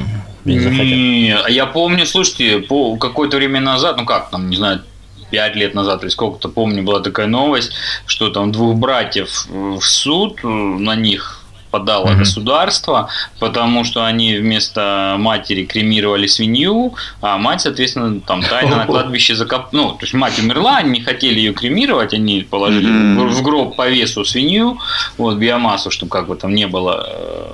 [0.45, 4.81] Не, а я помню, слушайте, по какое-то время назад, ну как там, не знаю,
[5.29, 7.71] пять лет назад или сколько-то помню, была такая новость,
[8.05, 11.35] что там двух братьев в суд э, на них
[11.71, 12.19] подало Мгм.
[12.19, 19.35] государство, потому что они вместо матери кремировали свинью, а мать, соответственно, там тайно на кладбище
[19.35, 19.71] закоп...
[19.71, 23.29] Ну, то есть мать умерла, они не хотели ее кремировать, они положили Мгм.
[23.29, 24.79] в гроб по весу свинью,
[25.19, 27.51] вот, биомассу, чтобы как бы там не было э,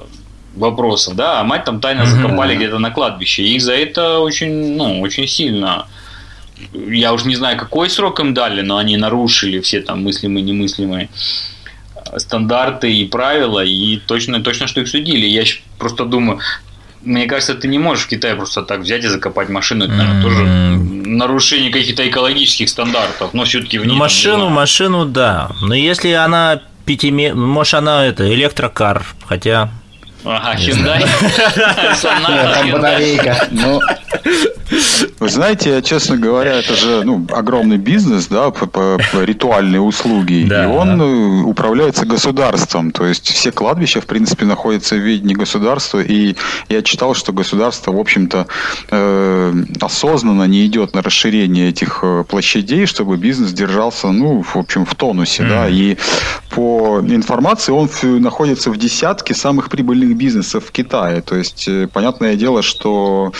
[0.55, 3.43] вопросов, да, а мать там тайно закопали где-то на кладбище.
[3.43, 5.87] И их за это очень, ну, очень сильно
[6.73, 11.09] я уж не знаю, какой срок им дали, но они нарушили все там мыслимые, немыслимые
[12.13, 15.25] э, стандарты и правила, и точно, точно, что их судили.
[15.25, 15.43] Я
[15.77, 16.39] просто думаю,
[17.03, 19.85] мне кажется, ты не можешь в Китае просто так взять и закопать машину.
[19.85, 21.17] Это, наверное, тоже М.
[21.17, 25.51] нарушение каких-то экологических стандартов, но все-таки в Ну, машину, машину, да.
[25.61, 27.33] Но если она пятиме...
[27.33, 29.69] Может, она это, электрокар, хотя...
[30.25, 31.05] Ага, Hyundai.
[32.01, 33.47] Там батарейка.
[33.51, 33.79] Ну,
[35.19, 40.45] вы знаете, честно говоря, это же ну, огромный бизнес, да, по, по- по ритуальные услуги.
[40.49, 41.05] Да, и он да.
[41.05, 42.91] э, управляется государством.
[42.91, 45.99] То есть все кладбища, в принципе, находятся в ведении государства.
[45.99, 46.35] И
[46.69, 48.47] я читал, что государство, в общем-то,
[48.89, 54.85] э, осознанно не идет на расширение этих э, площадей, чтобы бизнес держался, ну, в общем,
[54.85, 55.69] в тонусе, да.
[55.69, 55.97] И
[56.49, 57.89] по информации он
[58.21, 61.21] находится в десятке самых прибыльных бизнесов в Китае.
[61.21, 63.31] То есть, э, понятное дело, что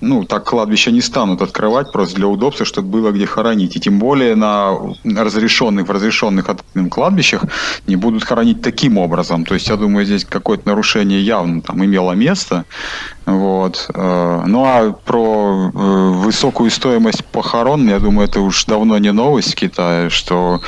[0.00, 3.76] ну, так кладбища не станут открывать просто для удобства, чтобы было где хоронить.
[3.76, 6.46] И тем более на разрешенных, в разрешенных
[6.90, 7.44] кладбищах
[7.86, 9.44] не будут хоронить таким образом.
[9.44, 12.64] То есть, я думаю, здесь какое-то нарушение явно там имело место.
[13.26, 13.88] Вот.
[13.94, 19.52] Э, Ну, а про э, высокую стоимость похорон, я думаю, это уж давно не новость
[19.52, 20.60] в Китае, что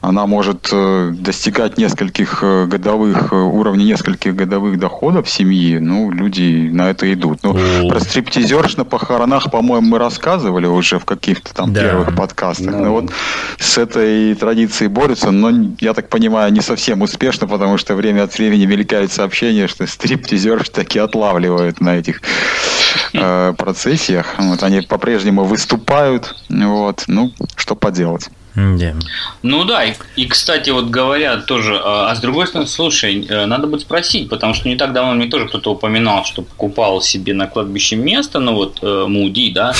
[0.00, 5.78] она может э, достигать нескольких годовых, уровня нескольких годовых доходов семьи.
[5.78, 7.38] Ну, люди на это идут.
[7.42, 7.88] Ну, О.
[7.88, 11.80] про стриптизерш на похоронах, по-моему, мы рассказывали уже в каких-то там Да.
[11.80, 12.72] первых подкастах.
[12.72, 12.78] Да.
[12.78, 13.10] Но вот
[13.58, 18.36] с этой традицией борются, но, я так понимаю, не совсем успешно, потому что время от
[18.38, 22.20] времени мелькают сообщения, что стриптизерш таки отлавливают на этих
[23.14, 24.34] э, процессиях.
[24.38, 26.34] Вот, они по-прежнему выступают.
[26.48, 28.28] Вот, ну, что поделать.
[28.54, 28.94] Да.
[29.42, 33.46] Ну да, и, и кстати, вот говорят тоже, а, а с другой стороны, слушай, э,
[33.46, 37.32] надо будет спросить, потому что не так давно мне тоже кто-то упоминал, что покупал себе
[37.32, 39.72] на кладбище место, ну вот э, Муди, да,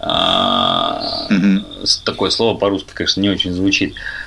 [0.00, 1.28] а,
[2.04, 3.94] такое слово по-русски, конечно, не очень звучит.
[3.94, 4.25] А,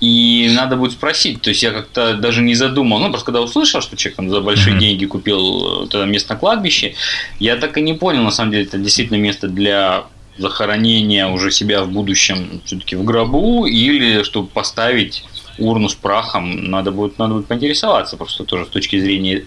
[0.00, 3.80] и надо будет спросить, то есть я как-то даже не задумал, ну просто когда услышал,
[3.80, 6.94] что человек там за большие деньги купил это место на кладбище,
[7.38, 10.04] я так и не понял, на самом деле, это действительно место для
[10.38, 15.24] захоронения уже себя в будущем все-таки в гробу, или чтобы поставить
[15.58, 19.44] урну с прахом, надо будет, надо будет поинтересоваться, просто тоже с точки зрения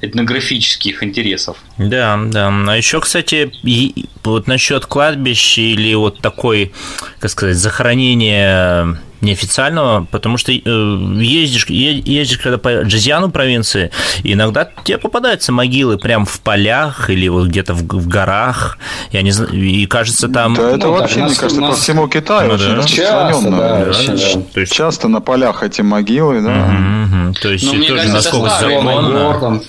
[0.00, 1.58] этнографических интересов.
[1.76, 2.52] Да, да.
[2.68, 3.52] А еще, кстати,
[4.22, 6.72] вот насчет кладбища или вот такой,
[7.18, 13.90] как сказать, захоронения неофициального, потому что э, ездишь, ездишь когда по Джазиану провинции,
[14.22, 18.78] иногда тебе попадаются могилы прям в полях или вот где-то в, в горах,
[19.12, 20.54] я не знаю, и кажется там...
[20.54, 21.76] Да, это ну, вообще, мне кажется, нас...
[21.76, 22.82] по всему Китаю ну, очень да.
[22.82, 24.42] часто, да, да, да.
[24.52, 24.72] То есть...
[24.72, 26.50] часто на полях эти могилы, да.
[26.50, 27.34] Угу, угу.
[27.34, 29.60] То есть, Но тоже насколько законно...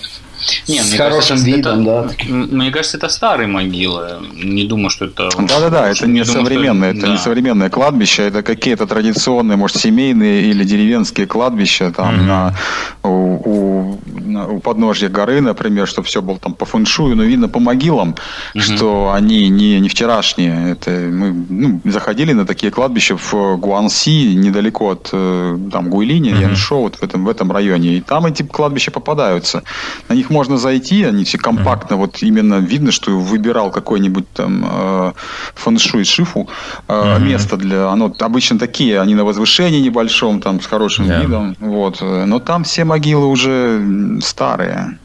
[0.67, 2.33] Не, с хорошим кажется, видом, это, да.
[2.33, 4.17] Мне кажется, это старые могилы.
[4.33, 5.29] Не думаю, что это.
[5.37, 7.07] Да-да-да, это не современное, это да.
[7.07, 12.23] не современное кладбище, это какие-то традиционные, может, семейные или деревенские кладбища там mm-hmm.
[12.23, 12.55] на,
[13.03, 17.47] у, у, на, у подножья горы, например, что все было там по фэншую, но видно
[17.47, 18.15] по могилам,
[18.55, 18.61] mm-hmm.
[18.61, 20.71] что они не, не вчерашние.
[20.71, 26.41] Это мы ну, заходили на такие кладбища в Гуанси, недалеко от э, там Гуйлини, mm-hmm.
[26.41, 27.97] Яншо, вот в этом, в этом районе.
[27.97, 29.63] И там эти кладбища попадаются.
[30.09, 31.97] На них можно зайти, они все компактно, mm-hmm.
[31.97, 35.13] вот именно видно, что выбирал какой-нибудь там э,
[35.55, 36.47] фэншуй шифу
[36.87, 37.19] э, mm-hmm.
[37.23, 41.21] место для, оно обычно такие, они на возвышении небольшом, там с хорошим yeah.
[41.21, 43.81] видом, вот, но там все могилы уже
[44.21, 44.97] старые.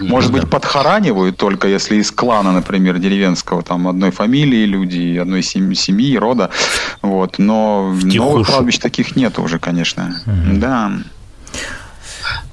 [0.00, 5.74] Может быть, подхоранивают только если из клана, например, деревенского, там одной фамилии люди, одной семьи,
[5.74, 6.48] семьи рода,
[7.02, 10.58] вот, но новых кладбищ таких нет уже, конечно, mm-hmm.
[10.58, 10.92] да.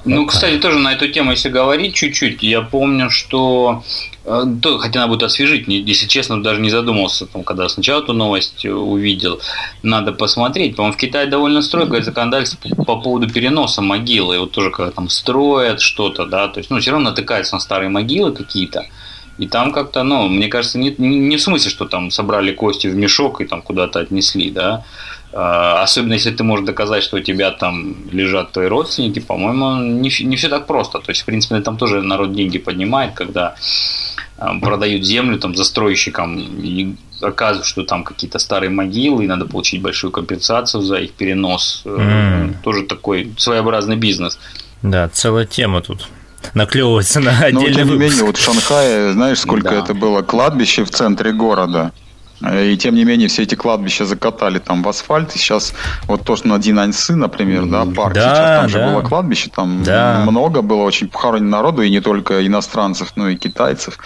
[0.06, 3.84] Ну, кстати, тоже на эту тему, если говорить чуть-чуть, я помню, что
[4.26, 8.12] э, то, хотя надо будет освежить, если честно, даже не задумался, там, когда сначала эту
[8.12, 9.40] новость увидел.
[9.82, 10.76] Надо посмотреть.
[10.76, 14.36] По-моему, в Китае довольно строгое законодательство по, по поводу переноса могилы.
[14.36, 17.62] И вот тоже когда там строят что-то, да, то есть, ну, все равно натыкаются на
[17.62, 18.86] старые могилы какие-то.
[19.38, 22.96] И там как-то, ну, мне кажется, не, не в смысле, что там собрали кости в
[22.96, 24.84] мешок и там куда-то отнесли, да,
[25.36, 30.36] особенно если ты можешь доказать, что у тебя там лежат твои родственники, по-моему, не, не
[30.36, 31.00] все так просто.
[31.00, 33.56] То есть, в принципе, там тоже народ деньги поднимает, когда
[34.38, 39.82] а, продают землю там застройщикам и оказывают, что там какие-то старые могилы, и надо получить
[39.82, 41.82] большую компенсацию за их перенос.
[41.86, 42.56] Mm.
[42.64, 44.38] Тоже такой своеобразный бизнес.
[44.82, 46.10] Да, целая тема тут
[46.54, 49.80] наклевывается на отдельный Но, тем не менее, вот в Шанхае, знаешь, сколько да.
[49.80, 51.92] это было кладбище в центре города?
[52.52, 55.36] И тем не менее все эти кладбища закатали там в асфальт.
[55.36, 55.74] И сейчас
[56.08, 58.14] вот тоже на Динаньсы, например, да, парк.
[58.14, 58.68] Да, сейчас там да.
[58.68, 60.24] же было кладбище, там да.
[60.28, 63.98] много было очень похоронено народу, и не только иностранцев, но и китайцев.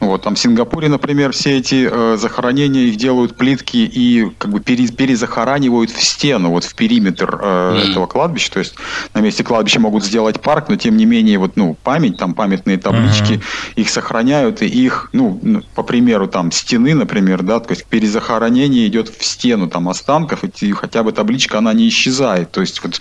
[0.00, 4.60] Вот там в Сингапуре, например, все эти э, захоронения их делают плитки и как бы
[4.60, 7.90] пере, перезахоранивают в стену, вот в периметр э, mm.
[7.90, 8.52] этого кладбища.
[8.52, 8.74] То есть
[9.14, 12.78] на месте кладбища могут сделать парк, но тем не менее вот ну память, там памятные
[12.78, 13.72] таблички, mm-hmm.
[13.76, 19.08] их сохраняют и их, ну по примеру там стены, например, да, то есть перезахоронение идет
[19.08, 22.50] в стену там останков, и хотя бы табличка, она не исчезает.
[22.50, 23.00] То есть вот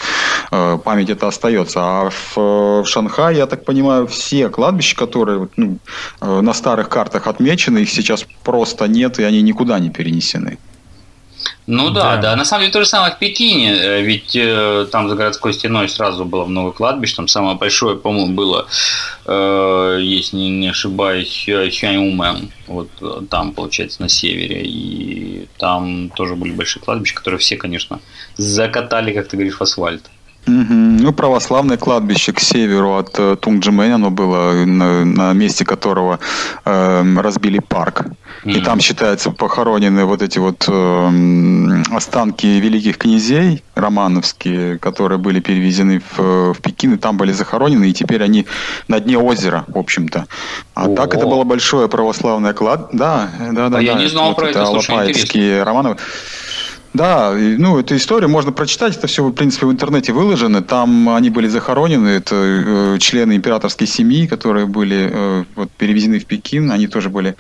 [0.52, 1.80] э, память это остается.
[1.82, 5.78] А в, в Шанхае, я так понимаю, все кладбища, которые ну,
[6.22, 10.58] э, на старых картах отмечены, их сейчас просто нет, и они никуда не перенесены.
[11.68, 12.36] Ну да, да, да.
[12.36, 15.88] На самом деле то же самое в Пекине, э, ведь э, там за городской стеной
[15.90, 18.68] сразу было много кладбищ, там самое большое, по-моему, было,
[19.26, 26.36] э, если не, не ошибаюсь, Сюаньумэн, вот э, там, получается, на севере, и там тоже
[26.36, 28.00] были большие кладбища, которые все, конечно,
[28.38, 30.10] закатали, как ты говоришь, в асфальт.
[30.48, 30.74] Угу.
[31.02, 33.38] Ну, православное кладбище к северу от э,
[33.94, 36.20] оно было, на, на месте которого
[36.66, 38.06] э, разбили парк.
[38.44, 46.02] И там, считается, похоронены вот эти вот э, останки великих князей романовские, которые были перевезены
[46.18, 48.48] в, в Пекин, и там были захоронены, и теперь они
[48.88, 50.26] на дне озера, в общем-то.
[50.74, 50.96] А О-о.
[50.96, 52.90] так это было большое православное клад.
[52.94, 53.66] Да, да, да.
[53.66, 55.98] А да, я не знал вот про это, это слушай, Романовы.
[56.94, 60.62] Да, ну, эту историю можно прочитать, это все, в принципе, в интернете выложено.
[60.62, 66.26] Там они были захоронены, это э, члены императорской семьи, которые были э, вот, перевезены в
[66.26, 67.36] Пекин, они тоже были,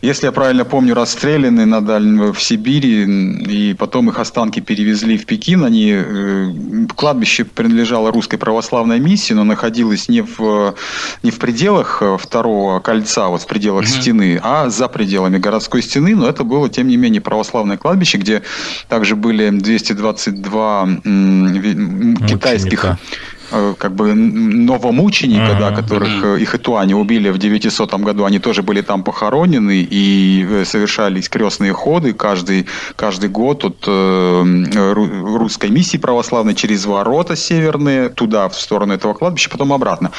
[0.00, 2.32] если я правильно помню, расстреляны на Даль...
[2.32, 3.04] в Сибири,
[3.44, 5.62] и потом их останки перевезли в Пекин.
[5.62, 10.74] Они, э, кладбище принадлежало русской православной миссии, но находилось не в,
[11.22, 14.00] не в пределах э, второго кольца, вот в пределах mm-hmm.
[14.00, 18.42] стены, а за пределами городской стены, но это было, тем не менее, православное кладбище, где
[18.88, 20.88] Также были 222
[22.28, 22.96] китайских Э,
[23.78, 25.58] как бы новомученика, uh-huh.
[25.58, 26.40] да, которых uh-huh.
[26.40, 30.64] их и то они убили в 900 году, они тоже были там похоронены и э,
[30.64, 38.48] совершались крестные ходы каждый, каждый год от э, русской миссии православной через ворота северные туда,
[38.48, 40.10] в сторону этого кладбища, потом обратно.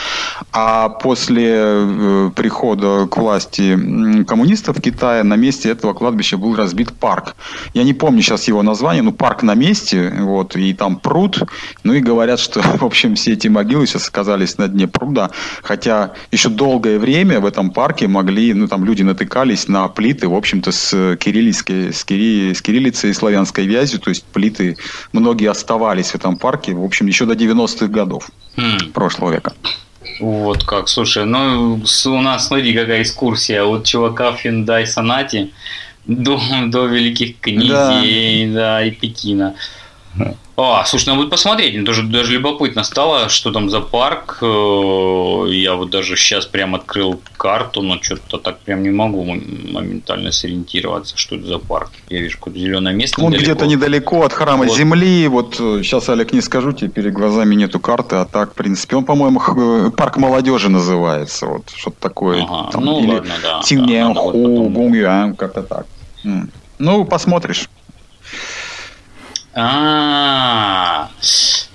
[0.51, 3.77] А после э, прихода к власти
[4.25, 7.35] коммунистов в Китае на месте этого кладбища был разбит парк.
[7.73, 11.43] Я не помню сейчас его название, но парк на месте, вот, и там пруд,
[11.83, 15.29] ну и говорят, что, в общем, все эти могилы сейчас оказались на дне пруда,
[15.61, 20.33] хотя еще долгое время в этом парке могли, ну там люди натыкались на плиты, в
[20.33, 24.77] общем-то, с кириллицей, с, кири, с кириллицей и славянской вязью, то есть плиты
[25.13, 28.91] многие оставались в этом парке, в общем, еще до 90-х годов mm.
[28.91, 29.53] прошлого века.
[30.19, 35.49] Вот как, слушай, ну у нас, смотри, какая экскурсия от чувака Hyundai Sonata
[36.05, 39.55] до, до великих князей, да, да и Пекина.
[40.63, 41.85] А, слушай, надо будет посмотреть.
[41.85, 44.37] Тоже даже любопытно стало, что там за парк.
[44.41, 50.31] Э, я вот даже сейчас прям открыл карту, но что-то так прям не могу моментально
[50.31, 51.89] сориентироваться, что это за парк.
[52.09, 53.21] Я вижу какое-то зеленое место.
[53.21, 54.77] Он где-то недалеко от храма вот.
[54.77, 55.27] Земли.
[55.27, 58.95] Вот сейчас, э, Олег, не скажу тебе, перед глазами нету карты, а так, в принципе,
[58.95, 61.47] он, по-моему, э, парк молодежи называется.
[61.47, 62.43] Вот что-то такое.
[62.43, 63.61] Ага, там, ну, или ладно, да.
[63.63, 65.85] Тиньянху, да, Гунгюан, как-то так.
[66.77, 67.69] Ну, посмотришь.
[69.53, 71.09] А,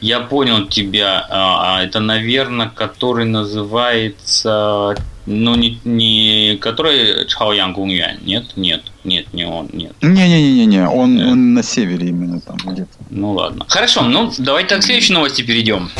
[0.01, 1.27] я понял тебя.
[1.29, 4.95] А, а, это, наверное, который называется,
[5.27, 9.93] ну не не который Чхаоян Гунгюань, нет, нет, нет, не он, нет.
[10.01, 12.97] Не, не, не, не, не, он, он на севере именно там где-то.
[13.11, 13.67] Ну ладно.
[13.69, 15.91] Хорошо, ну давайте к следующей новости перейдем.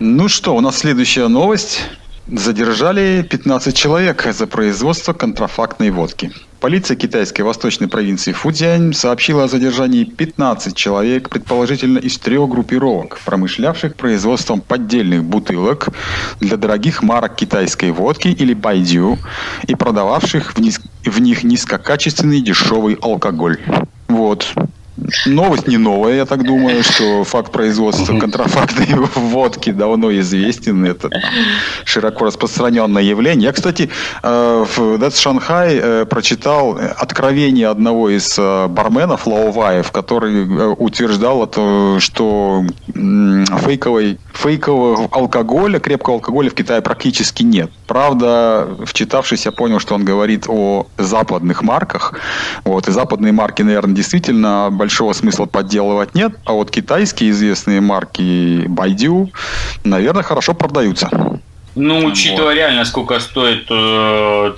[0.00, 1.82] Ну что, у нас следующая новость.
[2.26, 6.32] Задержали 15 человек за производство контрафактной водки.
[6.58, 13.94] Полиция китайской восточной провинции Фудзянь сообщила о задержании 15 человек, предположительно из трех группировок, промышлявших
[13.96, 15.88] производством поддельных бутылок
[16.40, 19.18] для дорогих марок китайской водки или байдю
[19.66, 23.58] и продававших в, них низкокачественный дешевый алкоголь.
[24.08, 24.54] Вот.
[25.26, 30.84] Новость не новая, я так думаю, что факт производства контрафактной водки давно известен.
[30.84, 31.10] Это
[31.84, 33.46] широко распространенное явление.
[33.46, 33.90] Я, кстати,
[34.22, 41.50] э, в That's Shanghai э, прочитал откровение одного из э, барменов Лауваев, который утверждал,
[41.98, 42.64] что
[42.94, 47.70] фейковой, фейкового алкоголя, крепкого алкоголя в Китае практически нет.
[47.88, 52.14] Правда, вчитавшись, я понял, что он говорит о западных марках.
[52.64, 58.66] Вот, и западные марки, наверное, действительно большого смысла подделывать нет, а вот китайские известные марки
[58.66, 59.30] Байдю,
[59.82, 61.08] наверное, хорошо продаются.
[61.74, 62.54] Ну, учитывая вот.
[62.54, 64.54] реально, сколько стоит э,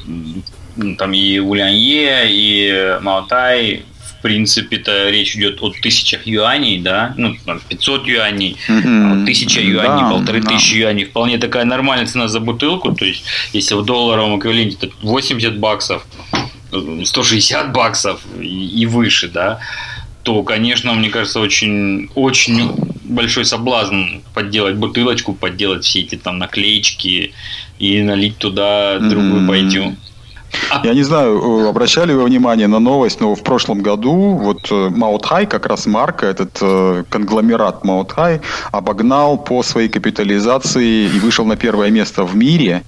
[0.99, 3.85] там и Улянье, и Маотай,
[4.18, 7.37] в принципе-то речь идет о тысячах юаней, да, ну,
[7.68, 9.27] 500 юаней, mm-hmm.
[9.27, 10.49] тысяча юаней, да, полторы да.
[10.49, 13.22] тысячи юаней, вполне такая нормальная цена за бутылку, то есть,
[13.53, 16.05] если в долларовом эквиваленте это 80 баксов,
[17.05, 19.61] 160 баксов и, и выше, да,
[20.27, 22.72] то, конечно, мне кажется, очень, очень
[23.05, 27.33] большой соблазн подделать бутылочку, подделать все эти там наклеечки
[27.79, 29.47] и налить туда другую mm-hmm.
[29.47, 29.97] байдю.
[30.83, 34.89] Я не знаю, э, обращали вы внимание на новость, но в прошлом году вот э,
[34.91, 38.41] Маутхай, как раз марка, этот э, конгломерат Маутхай,
[38.72, 42.83] обогнал по своей капитализации и вышел на первое место в мире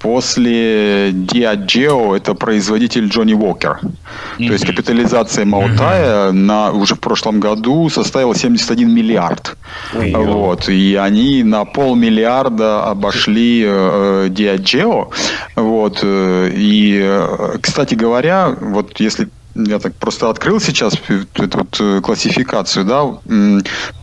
[0.00, 3.80] После Diageo это производитель Джонни Уокер.
[3.80, 4.46] Mm-hmm.
[4.46, 6.32] То есть капитализация Маутая mm-hmm.
[6.32, 9.56] на, уже в прошлом году составила 71 миллиард.
[9.94, 10.24] Mm-hmm.
[10.24, 10.68] Вот.
[10.68, 15.08] И они на полмиллиарда обошли э, Diageo.
[15.56, 16.00] Вот.
[16.02, 19.28] Э, и, кстати говоря, вот если
[19.66, 20.94] я так просто открыл сейчас
[21.34, 23.04] эту вот э, классификацию, да,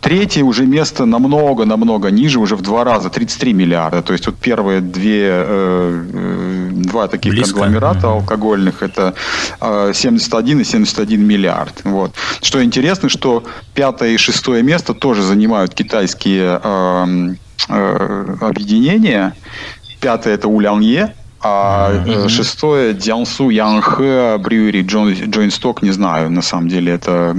[0.01, 4.01] третье уже место намного-намного ниже, уже в два раза, 33 миллиарда.
[4.01, 7.53] То есть вот первые две, э, э, два таких Близко.
[7.53, 9.13] конгломерата алкогольных, это
[9.59, 11.81] 71 и 71 миллиард.
[11.83, 12.11] Вот.
[12.41, 13.43] Что интересно, что
[13.73, 17.35] пятое и шестое место тоже занимают китайские э,
[17.69, 19.35] э, объединения.
[20.01, 21.15] Пятое это Улянье,
[21.47, 22.29] а mm-hmm.
[22.29, 27.35] шестое Диансу Янхэ Брюери Джойнсток, не знаю, на самом деле это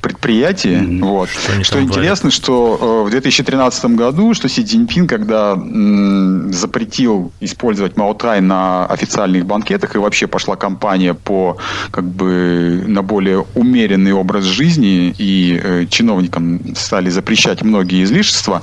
[0.00, 0.78] предприятие.
[0.80, 1.00] Mm-hmm.
[1.04, 1.28] Вот.
[1.28, 8.40] Что, что интересно, что в 2013 году, что Си Цзиньпин, когда м, запретил использовать Маутай
[8.40, 11.58] на официальных банкетах и вообще пошла кампания по
[11.90, 18.62] как бы на более умеренный образ жизни и э, чиновникам стали запрещать многие излишества,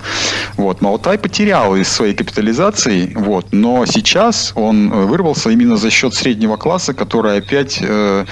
[0.58, 6.14] вот, Маутай потерял из своей капитализации, вот, но сейчас он э, вырвался именно за счет
[6.14, 8.26] среднего класса, который опять э,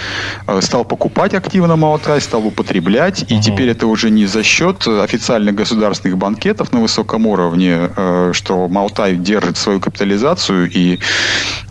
[0.47, 3.43] э стал покупать активно Маутай, стал употреблять, и угу.
[3.43, 9.15] теперь это уже не за счет официальных государственных банкетов на высоком уровне, э, что Маутай
[9.15, 10.99] держит свою капитализацию и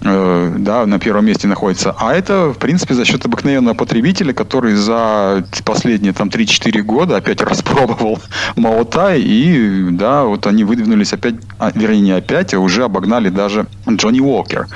[0.03, 4.75] э, да, на первом месте находится, а это, в принципе, за счет обыкновенного потребителя, который
[4.75, 8.19] за последние там 3-4 года опять распробовал
[8.57, 13.67] Маутай, и да, вот они выдвинулись опять, а, вернее, не опять, а уже обогнали даже
[13.89, 14.21] Джонни
[14.51, 14.69] Уокер.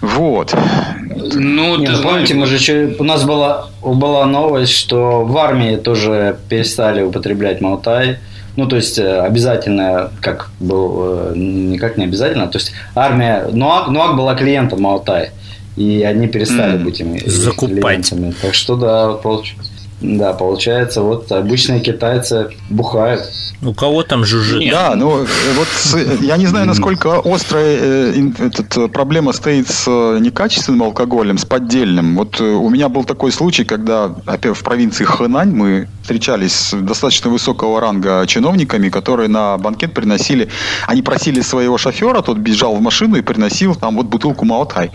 [0.00, 0.54] Вот.
[1.34, 6.36] Ну, Не, ты помните, мы же у нас была, была новость, что в армии тоже
[6.48, 8.18] перестали употреблять Маутай.
[8.56, 12.48] Ну, то есть э, обязательно, как был, э, никак не обязательно.
[12.48, 15.30] То есть армия, Нуак, Нуак была клиентом Маутай.
[15.76, 18.10] И они перестали mm, быть ими закупать.
[18.10, 18.34] Клиентами.
[18.42, 19.71] Так что да, получается.
[20.02, 23.30] Да, получается, вот обычные китайцы бухают.
[23.62, 24.68] У кого там жужжит?
[24.68, 30.82] Да, ну вот я не знаю, насколько острая э, эта проблема стоит с э, некачественным
[30.82, 32.16] алкоголем, с поддельным.
[32.16, 36.72] Вот э, у меня был такой случай, когда опять в провинции Хэнань мы встречались с
[36.72, 40.48] достаточно высокого ранга чиновниками, которые на банкет приносили,
[40.88, 44.90] они просили своего шофера, тот бежал в машину и приносил там вот бутылку Маотай.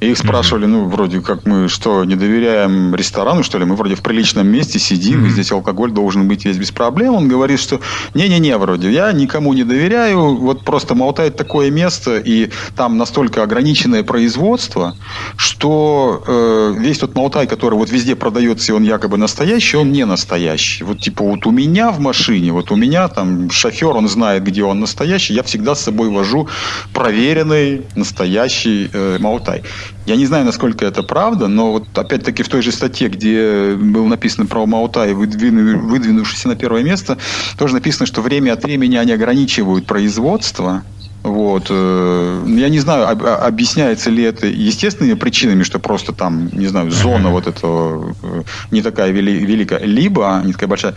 [0.00, 3.64] И их спрашивали, ну, вроде как мы что, не доверяем ресторану, что ли?
[3.64, 7.14] Мы вроде в приличном месте сидим, и здесь алкоголь должен быть весь без проблем.
[7.14, 7.80] Он говорит, что
[8.12, 14.02] не-не-не, вроде, я никому не доверяю, вот просто Маутает такое место, и там настолько ограниченное
[14.02, 14.94] производство,
[15.36, 20.04] что э, весь тот Маутай, который вот везде продается, и он якобы настоящий, он не
[20.04, 20.84] настоящий.
[20.84, 24.62] Вот типа вот у меня в машине, вот у меня там шофер, он знает, где
[24.62, 26.48] он настоящий, я всегда с собой вожу
[26.92, 29.62] проверенный настоящий э, Маутай.
[30.06, 34.06] Я не знаю, насколько это правда, но вот опять-таки в той же статье, где было
[34.06, 37.18] написано про Маутай, выдвину, выдвинувшийся на первое место,
[37.58, 40.82] тоже написано, что время от времени они ограничивают производство,
[41.26, 41.66] вот.
[41.70, 46.92] Э, я не знаю, а, объясняется ли это естественными причинами, что просто там, не знаю,
[46.92, 50.94] зона вот этого э, не такая великая, либо не такая большая,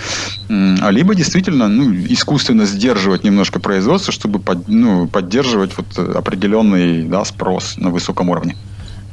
[0.48, 7.26] а либо действительно ну, искусственно сдерживать немножко производство, чтобы под, ну, поддерживать вот определенный да,
[7.26, 8.56] спрос на высоком уровне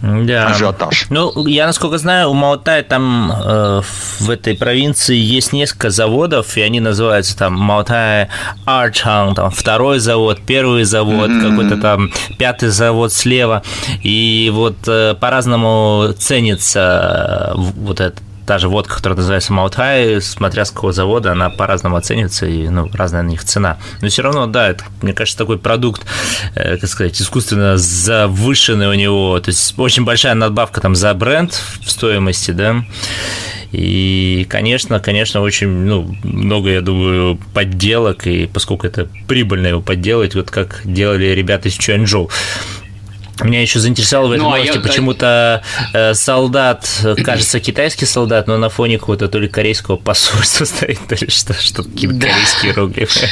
[0.02, 0.48] да.
[0.48, 1.06] ажиотаж.
[1.10, 3.82] Ну, я насколько знаю, у Маотай там э,
[4.20, 8.28] в этой провинции есть несколько заводов, и они называются там Маотай
[8.64, 11.50] Арчан, там второй завод, первый завод, mm-hmm.
[11.50, 13.62] какой-то там пятый завод слева.
[14.02, 20.64] И вот э, по-разному ценится э, вот этот та же водка, которая называется Маутхай, смотря
[20.64, 23.78] с какого завода, она по-разному оценится, и ну, разная на них цена.
[24.00, 26.06] Но все равно, да, это, мне кажется, такой продукт,
[26.54, 31.52] э, как сказать, искусственно завышенный у него, то есть очень большая надбавка там за бренд
[31.80, 32.84] в стоимости, да,
[33.72, 40.34] и, конечно, конечно, очень ну, много, я думаю, подделок, и поскольку это прибыльно его подделать,
[40.34, 42.30] вот как делали ребята из Чуанчжоу.
[43.42, 44.80] Меня еще заинтересовало в этой ну, а новости я...
[44.80, 45.62] почему-то
[45.92, 46.88] э, солдат,
[47.22, 51.52] кажется, китайский солдат, но на фоне какого-то то ли корейского посольства стоит, то ли что,
[51.54, 52.28] что какие-то да.
[52.28, 53.28] корейские иероглифы.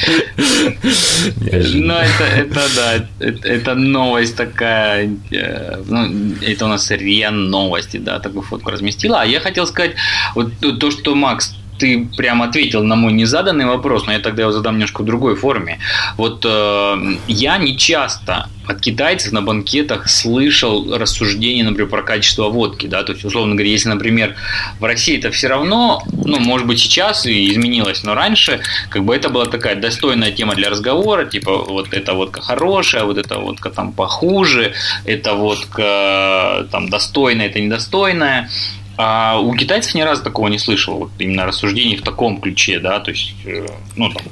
[1.75, 7.97] Ну, это, это да, это, это новость такая, э, ну, это у нас РИА новости,
[7.97, 9.23] да, такую фотку разместила.
[9.23, 9.93] А я хотел сказать,
[10.35, 14.53] вот то, что Макс ты прям ответил на мой незаданный вопрос, но я тогда его
[14.53, 15.81] задам немножко в другой форме.
[16.17, 22.87] Вот э, я не часто от китайцев на банкетах слышал рассуждения, например, про качество водки,
[22.87, 24.35] да, то есть, условно говоря, если, например,
[24.81, 29.15] в России это все равно, ну, может быть, сейчас и изменилось, но раньше, как бы
[29.15, 33.69] это была такая достойная тема для разговора, типа, вот эта водка хорошая, вот эта водка
[33.69, 34.73] там похуже,
[35.05, 38.49] эта водка там достойная, это недостойная,
[38.97, 43.01] а у китайцев ни разу такого не слышал, вот именно рассуждений в таком ключе, да,
[43.01, 43.67] то есть, э,
[43.97, 44.23] ну, там,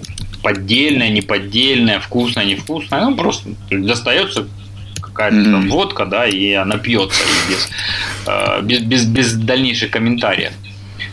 [0.42, 4.46] поддельная, неподдельная, вкусная, невкусная, ну, просто достается
[5.00, 5.52] какая-то mm-hmm.
[5.52, 7.70] там водка, да, и она пьется без,
[8.26, 10.52] э, без, без, без дальнейших комментариев.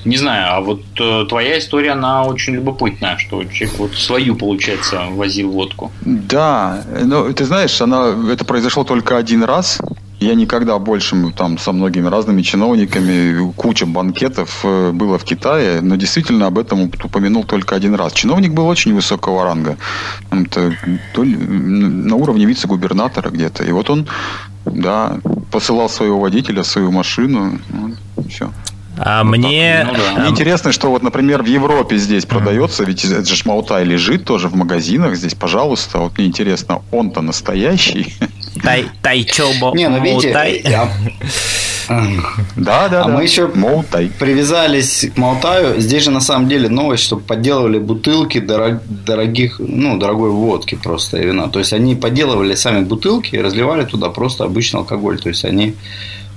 [0.05, 5.05] Не знаю, а вот э, твоя история, она очень любопытная, что человек вот свою, получается,
[5.09, 5.91] возил водку.
[6.01, 9.81] Да, ну, ты знаешь, она, это произошло только один раз,
[10.19, 15.95] я никогда больше там со многими разными чиновниками, куча банкетов э, было в Китае, но
[15.95, 18.13] действительно об этом упомянул только один раз.
[18.13, 19.77] Чиновник был очень высокого ранга,
[20.31, 20.73] это,
[21.15, 23.63] на уровне вице-губернатора где-то.
[23.63, 24.07] И вот он
[24.65, 25.19] Да,
[25.51, 27.59] посылал своего водителя, свою машину.
[27.69, 27.91] Вот,
[28.29, 28.51] все.
[29.01, 29.87] А вот мне...
[29.87, 30.21] Ну, да.
[30.21, 34.49] мне интересно, что вот, например, в Европе здесь продается, ведь это же шмаутай лежит тоже
[34.49, 35.99] в магазинах здесь, пожалуйста.
[35.99, 38.13] Вот мне интересно, он-то настоящий?
[38.61, 39.73] Тай, тайчобо.
[39.73, 40.89] Не, ну видите, я...
[42.55, 43.07] Да, да, а да.
[43.07, 44.11] мы еще Молтай.
[44.19, 45.79] привязались к Молтаю.
[45.79, 51.17] Здесь же на самом деле новость, что подделывали бутылки дорог, дорогих, ну, дорогой водки просто
[51.17, 51.47] и вина.
[51.47, 55.19] То есть они подделывали сами бутылки и разливали туда просто обычный алкоголь.
[55.19, 55.75] То есть они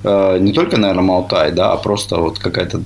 [0.04, 2.80] не только, наверное, Малтай, да, а просто вот какая-то,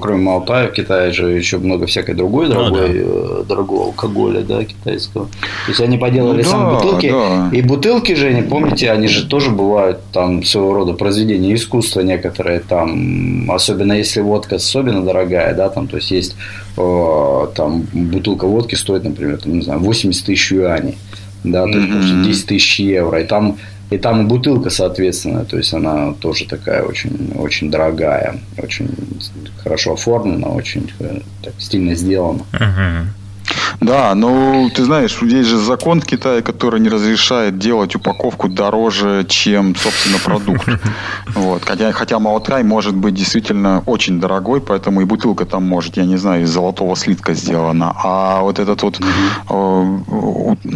[0.00, 3.42] кроме Малтая, в Китае же еще много всякой другой дорогой, ну, да.
[3.42, 5.26] дорогого алкоголя, да, китайского.
[5.26, 7.10] То есть они поделали ну, сами да, бутылки.
[7.10, 7.50] Да.
[7.52, 12.60] И бутылки же, не помните, они же тоже бывают там своего рода произведения искусства некоторые
[12.60, 16.36] там, особенно если водка особенно дорогая, да, там, то есть есть
[16.76, 20.96] э, там бутылка водки стоит, например, там, не знаю, 80 тысяч юаней,
[21.44, 22.24] да, то есть mm-hmm.
[22.24, 23.58] 10 тысяч евро, и там
[23.90, 28.88] и там и бутылка, соответственно, то есть она тоже такая очень, очень дорогая, очень
[29.62, 30.90] хорошо оформлена, очень
[31.42, 32.42] так, стильно сделана.
[32.52, 33.06] Uh-huh.
[33.80, 39.24] Да, ну ты знаешь, есть же закон в Китае, который не разрешает делать упаковку дороже,
[39.28, 40.68] чем, собственно, продукт.
[41.34, 41.64] Вот.
[41.64, 46.16] Хотя, хотя Маотай может быть действительно очень дорогой, поэтому и бутылка там может, я не
[46.16, 47.92] знаю, из золотого слитка сделана.
[48.02, 48.98] А вот этот вот
[49.50, 49.98] э,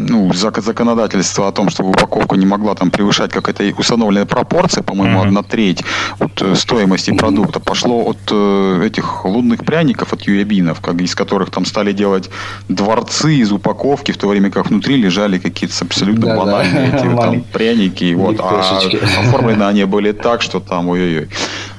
[0.08, 5.42] ну, законодательство о том, чтобы упаковка не могла там превышать какая-то установленная пропорция, по-моему, одна
[5.42, 5.82] треть
[6.18, 11.50] от э, стоимости продукта, пошло от э, этих лунных пряников, от юябинов, как, из которых
[11.50, 12.30] там стали делать
[12.68, 16.96] дворцы из упаковки, в то время как внутри лежали какие-то абсолютно да, банальные да.
[16.96, 18.14] эти там пряники.
[18.14, 18.80] Вот, а
[19.20, 21.28] оформлены они были так, что там ой-ой-ой.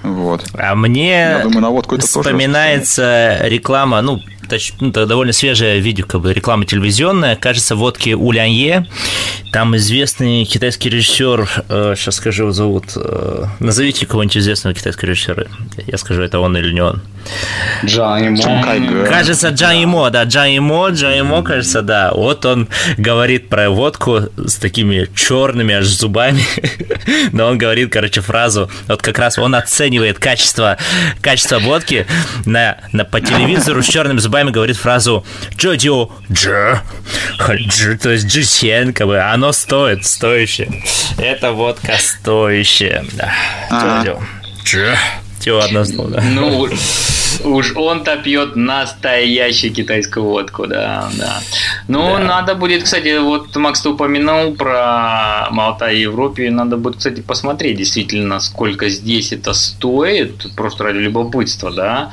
[0.03, 0.43] Вот.
[0.57, 4.19] А мне Я думаю, на водку это вспоминается тоже реклама, ну,
[4.79, 8.87] ну, довольно свежее видео, как бы реклама телевизионная, кажется, водки Улянье.
[9.51, 15.45] Там известный китайский режиссер, э, сейчас скажу его зовут, э, назовите кого-нибудь известного китайского режиссера.
[15.87, 17.01] Я скажу, это он или не он.
[17.85, 19.05] Джан Имо.
[19.05, 22.11] Кажется, Джан Имо, да, Джан Имо, Джан Имо, кажется, да.
[22.13, 22.67] Вот он
[22.97, 26.43] говорит про водку с такими черными аж зубами,
[27.31, 30.77] но он говорит, короче, фразу, вот как раз он оценивает качество,
[31.21, 32.05] качество водки
[32.45, 35.25] на, на, по телевизору с черными зубами говорит фразу
[35.57, 35.71] «Джо
[36.29, 36.77] Дж,
[37.39, 40.71] Дж, то есть Джи как бы оно стоит, стоящее.
[41.17, 43.05] Это водка стоящая.
[43.13, 43.33] Да.
[44.65, 44.95] Дж.
[45.41, 46.69] Всего одно слово, Ну,
[47.43, 51.39] уж он-то пьет настоящую китайскую водку, да, да.
[51.87, 52.19] Ну, да.
[52.19, 57.77] надо будет, кстати, вот Макс, ты упомянул про Малтай и Европе, надо будет, кстати, посмотреть
[57.77, 62.11] действительно, сколько здесь это стоит, просто ради любопытства, да,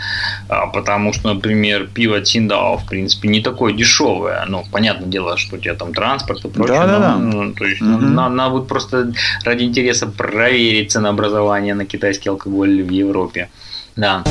[0.48, 5.56] а, потому что, например, пиво Циндао, в принципе, не такое дешевое, ну, понятное дело, что
[5.56, 7.16] у тебя там транспорт и прочее, да, да, да.
[7.16, 7.90] Ну, то есть, угу.
[7.90, 9.12] надо, надо будет просто
[9.44, 13.48] ради интереса проверить ценообразование на китайский алкоголь в Европе.
[13.98, 14.22] Да.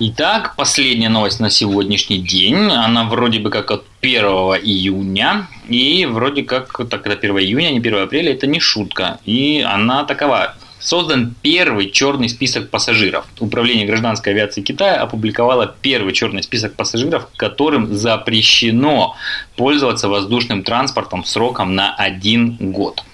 [0.00, 2.72] Итак, последняя новость на сегодняшний день.
[2.72, 5.46] Она вроде бы как от 1 июня.
[5.68, 9.20] И вроде как, так это 1 июня, не 1 апреля, это не шутка.
[9.24, 10.56] И она такова.
[10.82, 13.24] Создан первый черный список пассажиров.
[13.38, 19.14] Управление гражданской авиации Китая опубликовало первый черный список пассажиров, которым запрещено
[19.56, 23.04] пользоваться воздушным транспортом сроком на один год.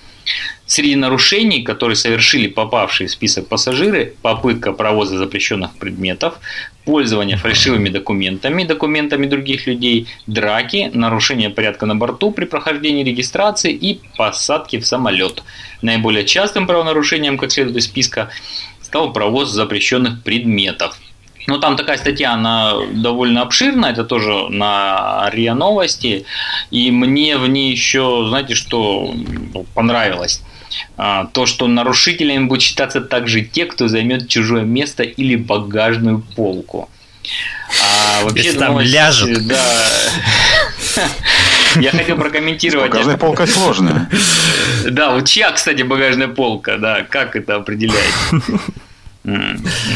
[0.66, 6.34] Среди нарушений, которые совершили попавшие в список пассажиры, попытка провоза запрещенных предметов,
[6.84, 14.00] пользование фальшивыми документами, документами других людей, драки, нарушение порядка на борту при прохождении регистрации и
[14.16, 15.42] посадки в самолет.
[15.80, 18.30] Наиболее частым правонарушением, как следует из списка,
[18.82, 20.98] стал провоз запрещенных предметов.
[21.48, 26.26] Но там такая статья, она довольно обширная, это тоже на РИА Новости.
[26.70, 29.14] И мне в ней еще, знаете, что
[29.74, 30.42] понравилось?
[30.98, 36.90] А, то, что нарушителями будут считаться также те, кто займет чужое место или багажную полку.
[37.82, 39.46] А вообще там новость, ляжет.
[39.46, 39.82] Да.
[41.80, 42.90] Я хотел прокомментировать.
[42.90, 44.10] Багажная полка сложная.
[44.90, 48.42] Да, вот чья, кстати, багажная полка, да, как это определяется?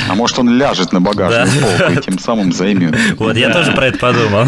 [0.09, 1.87] А может он ляжет на багажную да.
[1.87, 2.97] полку и тем самым займет.
[3.18, 4.47] Вот, я тоже про это подумал.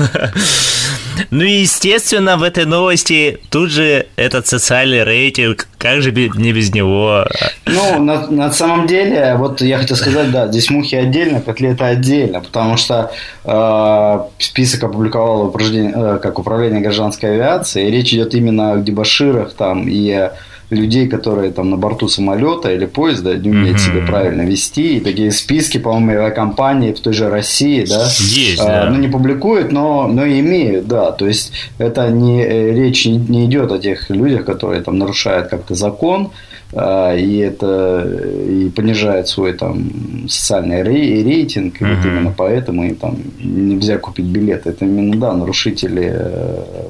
[1.31, 6.75] Ну и, естественно, в этой новости тут же этот социальный рейтинг, как же не без
[6.75, 7.27] него?
[7.67, 12.41] Ну, на, на самом деле, вот я хотел сказать, да, здесь мухи отдельно, котлета отдельно,
[12.41, 13.13] потому что
[13.45, 19.87] э, список опубликовало э, как управление гражданской авиации, и речь идет именно о дебаширах там
[19.89, 20.31] и
[20.71, 23.93] людей, которые там на борту самолета или поезда не умеют mm-hmm.
[23.95, 24.97] себя правильно вести.
[24.97, 28.91] И такие списки, по-моему, авиакомпании в той же России, да, Есть, а, да.
[28.91, 31.13] ну не публикуют, но, но имеют, да.
[31.13, 35.49] То есть это не э, речь не, не идет о тех людях, которые там нарушают
[35.49, 36.31] как-то закон,
[36.73, 38.05] а, и это
[38.49, 39.91] и понижает свой там
[40.29, 41.97] социальный рейтинг, и uh-huh.
[41.97, 44.71] вот именно поэтому им там нельзя купить билеты.
[44.71, 46.87] Это именно да нарушители, э,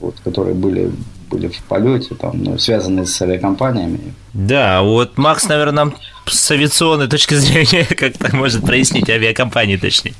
[0.00, 0.90] вот, которые были
[1.34, 4.14] были в полете, там, ну, связанные с авиакомпаниями.
[4.34, 5.94] Да, вот Макс, наверное, нам
[6.26, 10.14] с авиационной точки зрения как-то может прояснить авиакомпании, точнее.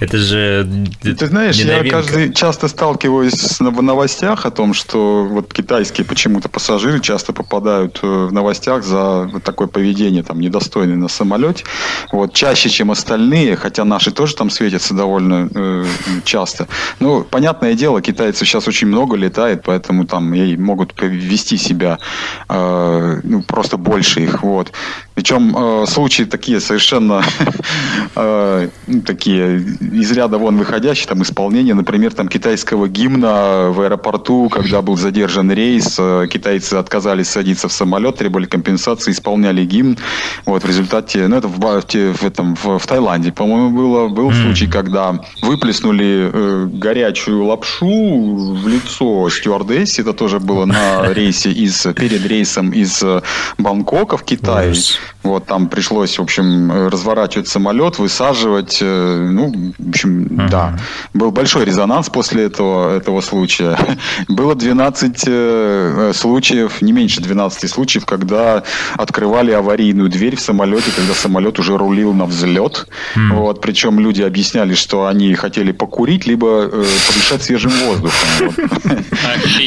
[0.00, 0.68] Это же
[1.02, 6.48] Ты знаешь, я каждый, часто сталкиваюсь с в новостях о том, что вот китайские почему-то
[6.48, 11.64] пассажиры часто попадают э, в новостях за вот такое поведение, там, недостойное на самолете.
[12.10, 15.84] Вот, чаще, чем остальные, хотя наши тоже там светятся довольно э,
[16.24, 16.68] часто.
[17.00, 21.98] Ну, понятное дело, китайцев сейчас очень много летает, поэтому там и могут вести себя
[22.48, 24.42] э, ну, просто больше их.
[24.42, 24.72] Вот.
[25.22, 27.22] Причем э, случаи такие совершенно
[28.16, 34.48] э, ну, такие из ряда вон выходящие, там исполнение, например, там китайского гимна в аэропорту,
[34.48, 39.96] когда был задержан рейс, э, китайцы отказались садиться в самолет, требовали компенсации, исполняли гимн.
[40.44, 44.30] Вот в результате, ну это в, в, в этом в, в Таиланде, по-моему, было был
[44.30, 44.42] mm.
[44.42, 51.86] случай, когда выплеснули э, горячую лапшу в лицо стюардессе, это тоже было на рейсе из
[51.94, 53.22] перед рейсом из э,
[53.56, 54.70] Бангкока в Китай.
[54.70, 54.98] Yes.
[55.22, 58.78] Вот там пришлось, в общем, разворачивать самолет, высаживать.
[58.80, 60.50] Э, ну, в общем, uh-huh.
[60.50, 60.78] да.
[61.14, 63.78] Был большой резонанс после этого, этого случая.
[64.28, 68.64] Было 12 э, случаев, не меньше 12 случаев, когда
[68.96, 72.88] открывали аварийную дверь в самолете, когда самолет уже рулил на взлет.
[73.14, 73.36] Uh-huh.
[73.36, 78.12] Вот, причем люди объясняли, что они хотели покурить, либо э, подышать свежим воздухом.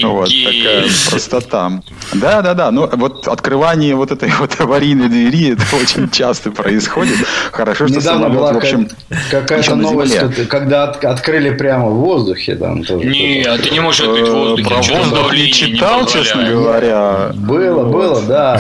[0.04, 1.82] Вот такая простота.
[2.14, 2.72] Да, да, да.
[2.72, 7.18] Ну, вот открывание вот этой вот аварийной двери это очень часто происходит.
[7.52, 8.90] Хорошо, что Недавно самолет, была в общем,
[9.32, 12.56] какая-то новость, когда от, открыли прямо в воздухе.
[12.56, 14.70] Там тоже не, а ты не можешь открыть в воздухе.
[14.70, 17.32] Про воздух не читал, не честно говоря.
[17.34, 18.60] Было, было, да.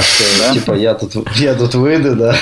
[0.54, 2.36] Типа, я тут, я тут выйду, да.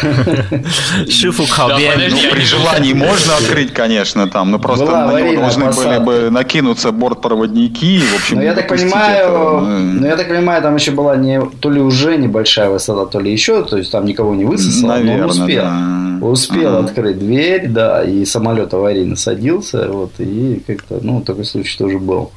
[1.10, 6.30] Шифу ну, при желании можно открыть, конечно, там, но просто на него должны были бы
[6.30, 8.00] накинуться бортпроводники.
[8.00, 11.70] В общем, но я так понимаю, но я так понимаю, там еще была не то
[11.70, 15.24] ли уже небольшая высота, то ли еще, то есть там никого не высосал, Наверное, но
[15.24, 15.64] он успел.
[15.64, 16.18] Да.
[16.22, 16.86] Успел ага.
[16.86, 22.32] открыть дверь, да, и самолет аварийно садился, вот, и как-то, ну, такой случай тоже был.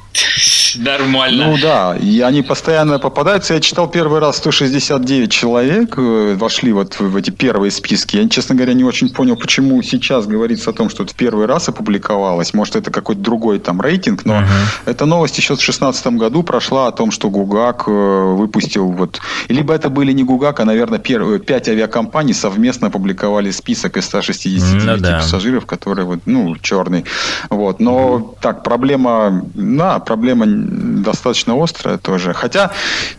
[0.75, 1.47] Нормально.
[1.47, 3.53] Ну да, и они постоянно попадаются.
[3.53, 8.17] Я читал первый раз 169 человек э, вошли вот в эти первые списки.
[8.17, 11.45] Я, честно говоря, не очень понял, почему сейчас говорится о том, что это в первый
[11.45, 12.53] раз опубликовалось.
[12.53, 14.45] Может, это какой-то другой там рейтинг, но uh-huh.
[14.85, 19.21] эта новость еще в 2016 году прошла о том, что Гугак э, выпустил вот...
[19.47, 24.83] Либо это были не Гугак, а, наверное, первые, 5 авиакомпаний совместно опубликовали список из 169
[24.85, 25.19] ну, да.
[25.19, 27.05] пассажиров, которые вот, ну, черный.
[27.49, 27.79] Вот.
[27.79, 28.41] Но uh-huh.
[28.41, 29.43] так, проблема...
[29.53, 32.33] Да, проблема достаточно острая тоже.
[32.33, 32.71] Хотя,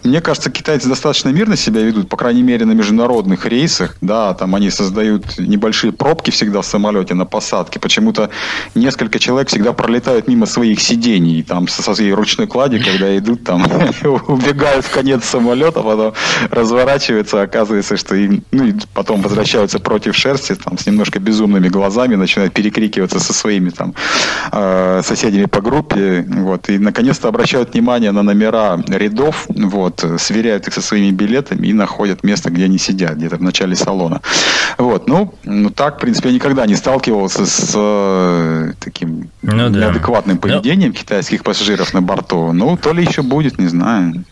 [0.04, 3.96] мне кажется, китайцы достаточно мирно себя ведут, по крайней мере, на международных рейсах.
[4.00, 7.80] Да, там они создают небольшие пробки всегда в самолете на посадке.
[7.80, 8.30] Почему-то
[8.74, 13.62] несколько человек всегда пролетают мимо своих сидений, там со своей ручной клади, когда идут там,
[14.28, 16.14] убегают в конец самолета, потом
[16.50, 22.52] разворачиваются, оказывается, что им, ну, потом возвращаются против шерсти, там, с немножко безумными глазами, начинают
[22.52, 23.94] перекрикиваться со своими там
[24.52, 30.74] э, соседями по группе, вот, и наконец-то обращают внимание на номера рядов, вот, сверяют их
[30.74, 34.20] со своими билетами и находят место, где они сидят, где-то в начале салона.
[34.78, 39.86] Вот, ну, ну так, в принципе, я никогда не сталкивался с э, таким ну, да.
[39.86, 40.40] неадекватным ну.
[40.40, 40.94] поведением ну...
[40.94, 42.52] китайских пассажиров на борту.
[42.52, 44.24] Ну, то ли еще будет, не знаю.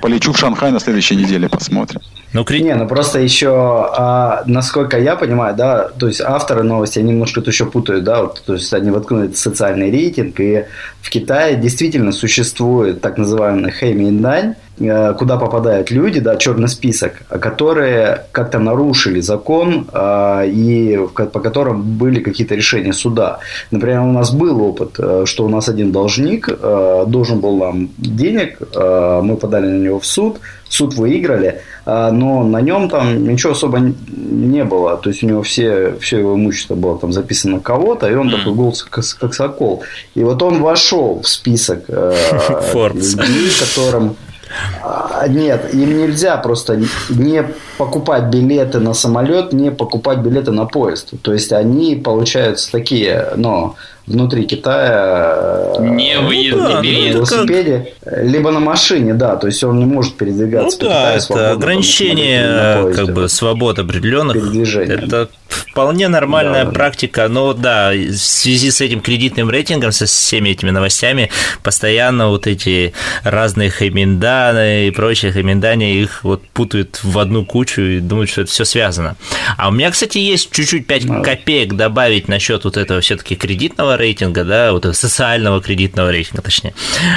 [0.00, 2.00] Полечу в Шанхай на следующей неделе, посмотрим.
[2.32, 2.62] Ну, кри...
[2.62, 7.40] Не, ну просто еще, а, насколько я понимаю, да, то есть авторы новости, они немножко
[7.40, 10.64] тут еще путают, да, вот, то есть они воткнули социальный рейтинг, и
[11.02, 14.54] в Китае действительно существует так называемый хэйминдань,
[15.18, 22.20] куда попадают люди, да, черный список, которые как-то нарушили закон э, и по которым были
[22.20, 23.40] какие-то решения суда.
[23.70, 26.48] Например, у нас был опыт, э, что у нас один должник
[27.06, 32.88] должен был нам денег, мы подали на него в суд, суд выиграли, но на нем
[32.88, 34.96] там ничего особо не было.
[34.96, 38.54] То есть у него все, все его имущество было там записано кого-то, и он такой
[38.54, 39.82] голос как, как сокол.
[40.14, 44.16] И вот он вошел в список людей, которым
[45.28, 47.44] нет, им нельзя просто не
[47.78, 51.12] покупать билеты на самолет, не покупать билеты на поезд.
[51.22, 53.76] То есть они получаются такие, но
[54.10, 55.72] внутри Китая...
[55.78, 57.92] Э, Не выезд, ну да, не ну, как- велосипеде,
[58.22, 60.78] либо на машине, да, то есть он не может передвигаться.
[60.80, 63.02] Ну по да, Китаю это ограничение на поезде.
[63.04, 64.36] как бы свобод определенных.
[64.36, 70.50] Это вполне нормальная Да, практика, но да, в связи с этим кредитным рейтингом, со всеми
[70.50, 71.30] этими новостями,
[71.62, 72.92] постоянно вот эти
[73.24, 78.50] разные хэминданы и прочие хэминдани, их вот путают в одну кучу и думают, что это
[78.50, 79.16] все связано.
[79.56, 81.20] А у меня, кстати, есть чуть-чуть 5 Да.
[81.20, 86.74] копеек добавить насчет вот этого все-таки кредитного рейтинга, да, вот социального кредитного рейтинга, точнее,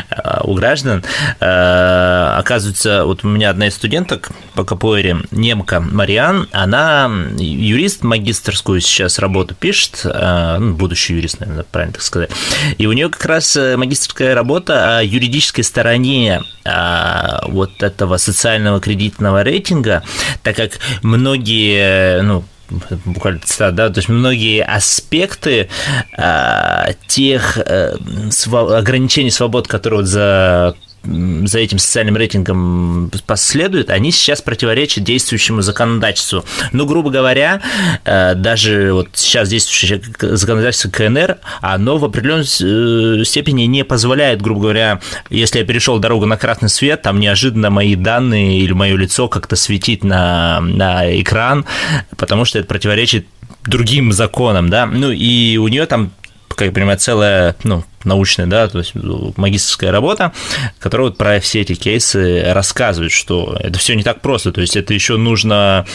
[0.10, 1.04] э, у граждан.
[1.40, 8.82] Э, Оказывается, вот у меня одна из студенток по КПОРе, немка Мариан, она юрист, магистрскую
[8.82, 12.32] сейчас работу пишет, э, ну, будущий юрист, наверное, правильно так сказать.
[12.78, 20.04] И у нее как раз магистрская работа о юридической стороне вот этого социального кредитного рейтинга,
[20.44, 22.46] так как многие, ну,
[23.06, 25.70] буквально цитата, да, то есть многие аспекты
[26.18, 27.96] а, тех э,
[28.30, 35.62] сва- ограничений свобод, которые вот за за этим социальным рейтингом последуют, они сейчас противоречат действующему
[35.62, 36.46] законодательству.
[36.72, 37.62] Ну, грубо говоря,
[38.06, 42.46] э, даже вот сейчас действующее законодательство КНР, оно в определенной
[43.22, 47.70] э, степени не позволяет, грубо говоря, если я перешел дорогу на красный свет, там неожиданно
[47.70, 51.66] мои данные или мое лицо как-то светить на, на экран,
[52.16, 53.28] потому что это противоречит
[53.66, 56.12] другим законам, да, ну и у нее там
[56.56, 60.34] как я понимаю, целая, ну, научная, да, то есть магистрская работа,
[60.80, 64.76] которая вот про все эти кейсы рассказывает, что это все не так просто, то есть
[64.76, 65.86] это еще нужно,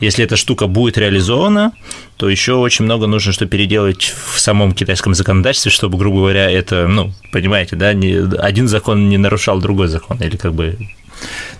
[0.00, 1.72] если эта штука будет реализована,
[2.16, 6.86] то еще очень много нужно что переделать в самом китайском законодательстве, чтобы, грубо говоря, это,
[6.86, 10.78] ну, понимаете, да, не, один закон не нарушал другой закон, или как бы...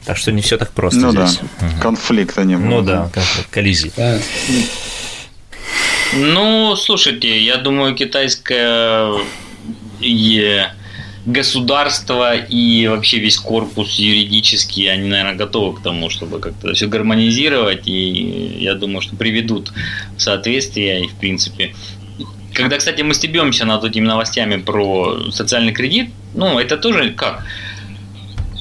[0.04, 1.40] Так что не все так просто Ну здесь.
[1.61, 2.66] да, конфликта не было.
[2.66, 3.11] Ну да,
[3.50, 3.90] коллизии.
[3.96, 4.18] Да.
[6.14, 9.12] Ну, слушайте, я думаю, китайское
[11.26, 17.88] государство и вообще весь корпус юридический, они, наверное, готовы к тому, чтобы как-то все гармонизировать,
[17.88, 19.72] и я думаю, что приведут
[20.16, 21.74] в соответствие, и в принципе.
[22.54, 27.44] Когда, кстати, мы стебемся над этими новостями про социальный кредит, ну, это тоже как?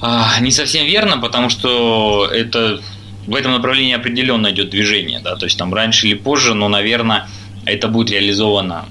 [0.02, 2.82] А, не совсем верно, потому что это
[3.28, 7.28] в этом направлении определенно идет движение, да, то есть там раньше или позже, но, наверное,
[7.66, 8.86] это будет реализовано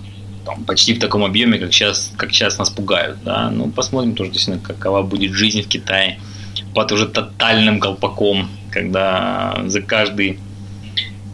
[0.44, 4.30] там, почти в таком объеме, как сейчас, как сейчас нас пугают, да, ну, посмотрим тоже,
[4.30, 6.18] действительно, какова будет жизнь в Китае
[6.74, 10.38] под уже тотальным колпаком, когда за каждый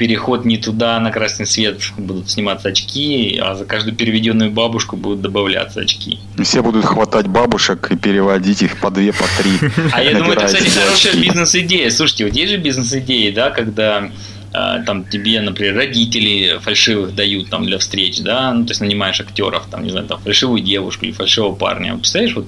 [0.01, 5.21] переход не туда на красный свет будут сниматься очки, а за каждую переведенную бабушку будут
[5.21, 6.19] добавляться очки.
[6.43, 9.71] Все будут хватать бабушек и переводить их по две, по три.
[9.93, 11.91] А я думаю, это, кстати, хорошая бизнес-идея.
[11.91, 14.11] Слушайте, вот есть же бизнес-идеи, да, когда
[14.55, 19.21] а, там тебе, например, родители фальшивых дают там для встреч, да, ну, то есть нанимаешь
[19.21, 21.95] актеров, там, не знаю, там, фальшивую девушку или фальшивого парня.
[21.95, 22.47] Представляешь, вот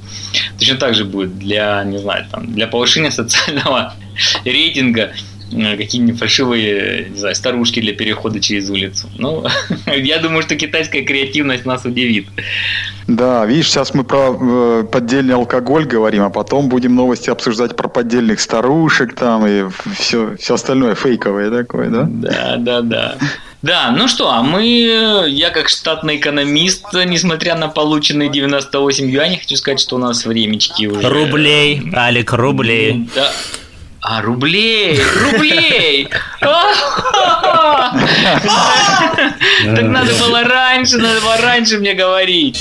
[0.58, 3.94] точно так же будет для, не знаю, там, для повышения социального
[4.44, 5.12] рейтинга
[5.76, 9.08] какие-нибудь фальшивые, не знаю, старушки для перехода через улицу.
[9.18, 9.44] Ну,
[9.86, 12.26] я думаю, что китайская креативность нас удивит.
[13.06, 17.88] Да, видишь, сейчас мы про э, поддельный алкоголь говорим, а потом будем новости обсуждать про
[17.88, 19.64] поддельных старушек там и
[19.98, 22.06] все, все остальное фейковое такое, да?
[22.08, 23.18] Да, да, да.
[23.62, 24.64] Да, ну что, а мы,
[25.28, 30.86] я как штатный экономист, несмотря на полученные 98 юаней, хочу сказать, что у нас времечки
[30.86, 31.08] уже...
[31.08, 33.08] Рублей, Алик, рублей.
[33.14, 33.30] Да.
[34.04, 35.00] А, рублей,
[35.30, 36.08] рублей!
[36.40, 36.74] Так
[39.84, 42.60] надо было раньше, надо было раньше мне говорить.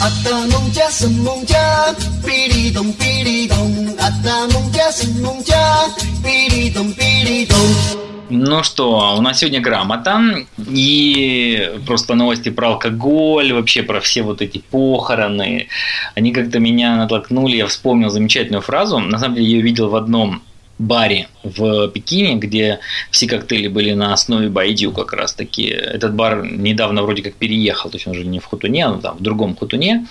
[8.30, 10.22] Ну что, у нас сегодня грамота
[10.70, 15.70] и просто новости про алкоголь, вообще про все вот эти похороны.
[16.14, 19.00] Они как-то меня натолкнули, я вспомнил замечательную фразу.
[19.00, 20.44] На самом деле я ее видел в одном
[20.82, 22.80] баре в Пекине, где
[23.12, 25.68] все коктейли были на основе байдю как раз таки.
[25.68, 29.18] Этот бар недавно вроде как переехал, то есть он уже не в Хутуне, он там
[29.18, 30.08] в другом Хутуне,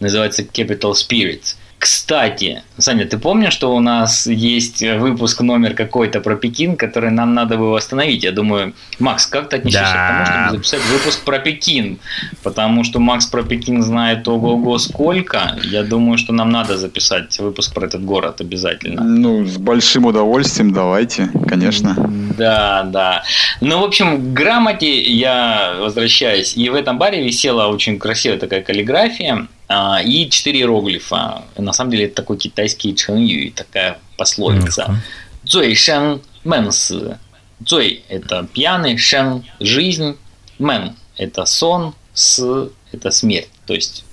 [0.00, 1.56] называется Capital Spirits.
[1.78, 7.34] Кстати, Саня, ты помнишь, что у нас есть выпуск номер какой-то про Пекин, который нам
[7.34, 8.24] надо бы восстановить?
[8.24, 10.00] Я думаю, Макс, как ты отнесешься Да.
[10.08, 11.98] к тому, чтобы записать выпуск про Пекин?
[12.42, 15.56] Потому что Макс про Пекин знает ого-го сколько.
[15.64, 19.02] Я думаю, что нам надо записать выпуск про этот город обязательно.
[19.04, 21.94] Ну, с большим удовольствием, давайте, конечно.
[22.38, 23.22] Да, да.
[23.60, 26.56] Ну, в общем, к грамоте я возвращаюсь.
[26.56, 31.44] И в этом баре висела очень красивая такая каллиграфия и четыре иероглифа.
[31.56, 35.02] На самом деле это такой китайский чэнью, такая пословица.
[35.44, 37.18] Цуй шэн мэн сы.
[37.64, 40.16] Цуй– это пьяный, шэн– жизнь,
[40.58, 43.48] мэн– это сон, с– это смерть.
[43.66, 44.04] То есть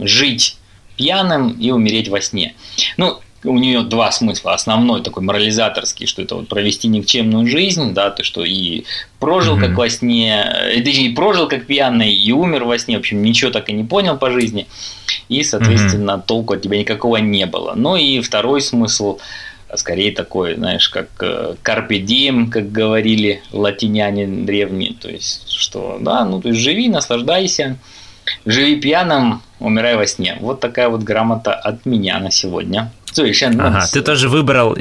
[0.00, 0.58] жить
[0.96, 2.54] пьяным и умереть во сне.
[2.96, 4.54] Ну, у нее два смысла.
[4.54, 8.84] Основной такой морализаторский, что это вот провести никчемную жизнь, да, ты что и
[9.20, 9.60] прожил mm-hmm.
[9.60, 13.22] как во сне, э, ты и прожил как пьяный, и умер во сне, в общем,
[13.22, 14.66] ничего так и не понял по жизни,
[15.28, 16.26] и, соответственно, mm-hmm.
[16.26, 17.74] толку от тебя никакого не было.
[17.76, 19.18] Ну и второй смысл,
[19.76, 26.24] скорее такой, знаешь, как carpe э, diem, как говорили латиняне древние, то есть, что, да,
[26.24, 27.76] ну, то есть, живи, наслаждайся,
[28.46, 30.36] живи пьяным, умирай во сне.
[30.40, 32.90] Вот такая вот грамота от меня на сегодня.
[33.60, 34.76] Ага, ты тоже выбрал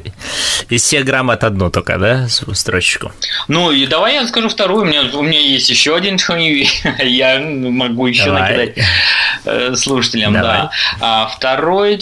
[0.70, 3.12] из всех грамот одну только, да, строчку?
[3.48, 4.82] Ну, и давай я скажу вторую.
[4.82, 6.18] У меня, у меня есть еще один
[7.00, 8.42] я могу еще давай.
[8.42, 8.86] накидать
[9.46, 10.62] э, слушателям, давай.
[10.62, 10.72] да.
[11.00, 11.98] А второй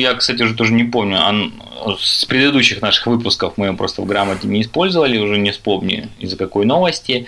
[0.00, 1.18] я, кстати, уже тоже не помню.
[1.20, 1.52] Он,
[2.00, 6.36] с предыдущих наших выпусков мы его просто в грамоте не использовали, уже не вспомню из-за
[6.36, 7.26] какой новости.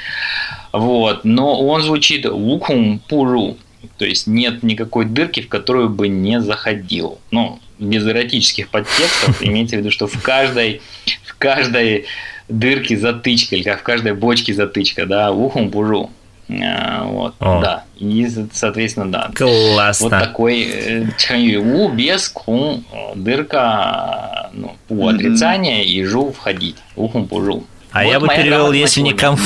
[0.73, 3.59] Вот, но он звучит «вукум пуру»,
[4.01, 7.19] то есть нет никакой дырки, в которую бы не заходил.
[7.31, 10.81] Ну, без эротических подтекстов, имейте в виду, что в каждой,
[11.23, 12.07] в каждой
[12.49, 16.09] дырке затычка, или как в каждой бочке затычка, да, ухом пужу.
[16.49, 17.61] А, вот, О.
[17.61, 17.85] да.
[17.99, 19.31] И, соответственно, да.
[19.35, 20.09] Классно.
[20.09, 26.77] Вот такой чанью у без кун дырка ну, у отрицания и жу входить.
[26.97, 27.67] Ухум пужу.
[27.93, 29.41] А вот я бы перевел, если не, конф...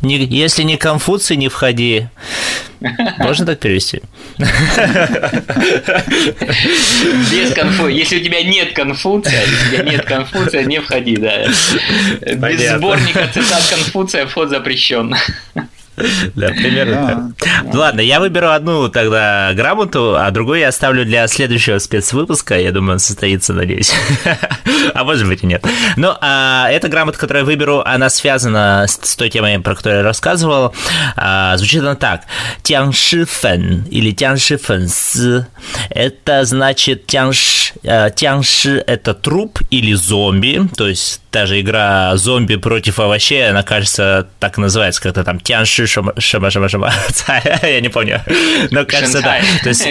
[0.00, 2.08] не, если не Конфуций, не входи.
[3.18, 4.02] Можно так перевести?
[7.30, 7.88] Без конфу.
[7.88, 11.46] Если у тебя нет Конфуция, если у тебя нет Конфуция, не входи, да.
[11.46, 15.14] Без сборника цитат Конфуция вход запрещен.
[16.34, 17.48] Да, примерно так.
[17.72, 22.58] Ну ладно, я выберу одну тогда грамоту, а другую я оставлю для следующего спецвыпуска.
[22.58, 23.92] Я думаю, он состоится, надеюсь.
[24.94, 25.64] А может быть и нет.
[25.96, 29.74] Но ну, а, эта грамота, которую я выберу, она связана с, с той темой, про
[29.74, 30.74] которую я рассказывал.
[31.16, 32.22] А, звучит она так.
[32.62, 34.88] Тянши фэн или тянши фэн.
[35.90, 42.54] Это значит тянш, а, тянши это труп или зомби, то есть та же игра зомби
[42.54, 46.92] против овощей, она, кажется, так называется, как-то там Тянши Шама Шама Шама Шама.
[47.62, 48.20] Я не помню.
[48.70, 49.38] Но кажется, да.
[49.62, 49.86] То есть,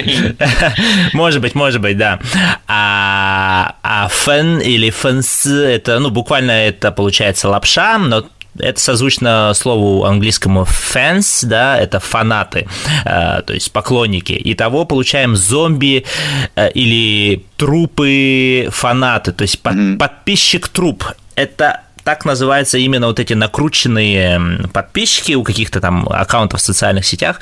[1.13, 2.19] может быть, может быть, да.
[2.67, 8.25] А, а 粉 или 粉丝, это, ну, буквально это получается лапша, но
[8.59, 12.67] это созвучно слову английскому fans, да, это фанаты,
[13.05, 14.39] э, то есть поклонники.
[14.43, 16.05] Итого получаем зомби
[16.55, 19.97] э, или трупы фанаты, то есть под, mm-hmm.
[19.97, 21.05] подписчик труп.
[21.35, 27.39] Это так называются именно вот эти накрученные подписчики у каких-то там аккаунтов в социальных сетях,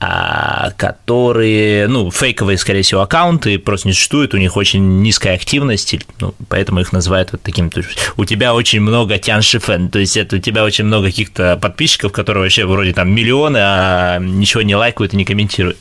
[0.00, 5.94] а, которые, ну, фейковые, скорее всего, аккаунты, просто не существуют, у них очень низкая активность,
[6.20, 9.98] ну, поэтому их называют вот таким, то есть у тебя очень много тянши фэн, то
[9.98, 14.62] есть это у тебя очень много каких-то подписчиков, которые вообще вроде там миллионы, а ничего
[14.62, 15.78] не лайкают и не комментируют.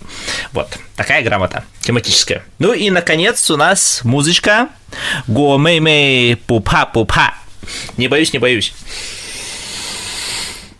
[0.53, 2.43] Вот, такая грамота тематическая.
[2.59, 4.69] Ну и, наконец, у нас музычка.
[5.28, 7.34] Го мэй мэй пупа пупа
[7.97, 8.74] не боюсь, не боюсь.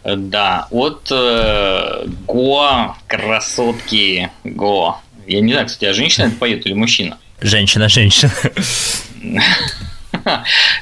[0.04, 5.00] Да, от э, Го, красотки Го.
[5.26, 7.18] Я не знаю, кстати, а женщина это поет или мужчина?
[7.42, 8.32] Женщина, женщина.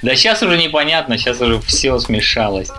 [0.04, 2.70] Да сейчас уже непонятно, сейчас уже все смешалось.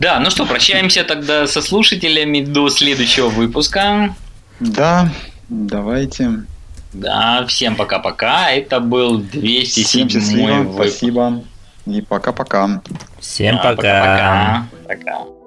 [0.00, 4.14] Да, ну что, прощаемся тогда со слушателями до следующего выпуска.
[4.60, 5.12] Да,
[5.48, 6.44] давайте.
[6.92, 8.50] Да, всем пока-пока.
[8.50, 10.74] Это был 207 Счастливо, выпуск.
[10.74, 11.42] спасибо.
[11.86, 12.82] И пока-пока.
[13.20, 14.66] Всем да, пока.
[14.86, 15.04] Пока.
[15.04, 15.38] пока.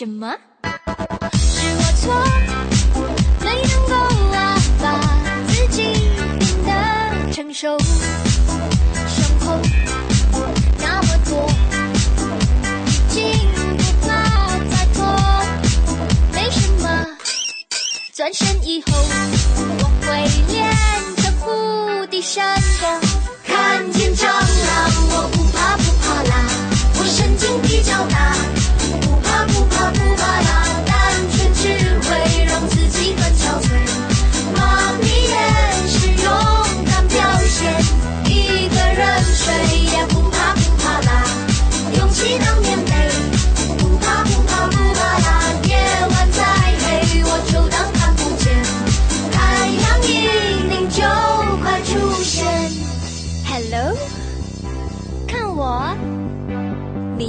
[0.00, 0.34] 什么？
[1.34, 2.02] 是我错
[3.44, 3.92] 没能够
[4.34, 4.82] 啊把
[5.46, 5.76] 自己
[6.38, 6.70] 变得
[7.30, 7.78] 成熟。
[9.06, 9.60] 伤口
[10.78, 11.30] 那么多
[12.86, 13.18] 已经
[13.76, 14.08] 无法
[14.70, 14.98] 再拖
[16.32, 17.06] 没什么
[18.14, 18.92] 转身以后
[19.80, 20.06] 我会
[20.50, 20.56] 练
[21.18, 22.42] 成护体神
[22.80, 22.88] 功
[23.44, 24.26] 看见就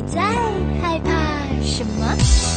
[0.07, 0.21] 在
[0.81, 1.11] 害怕
[1.63, 2.50] 什么？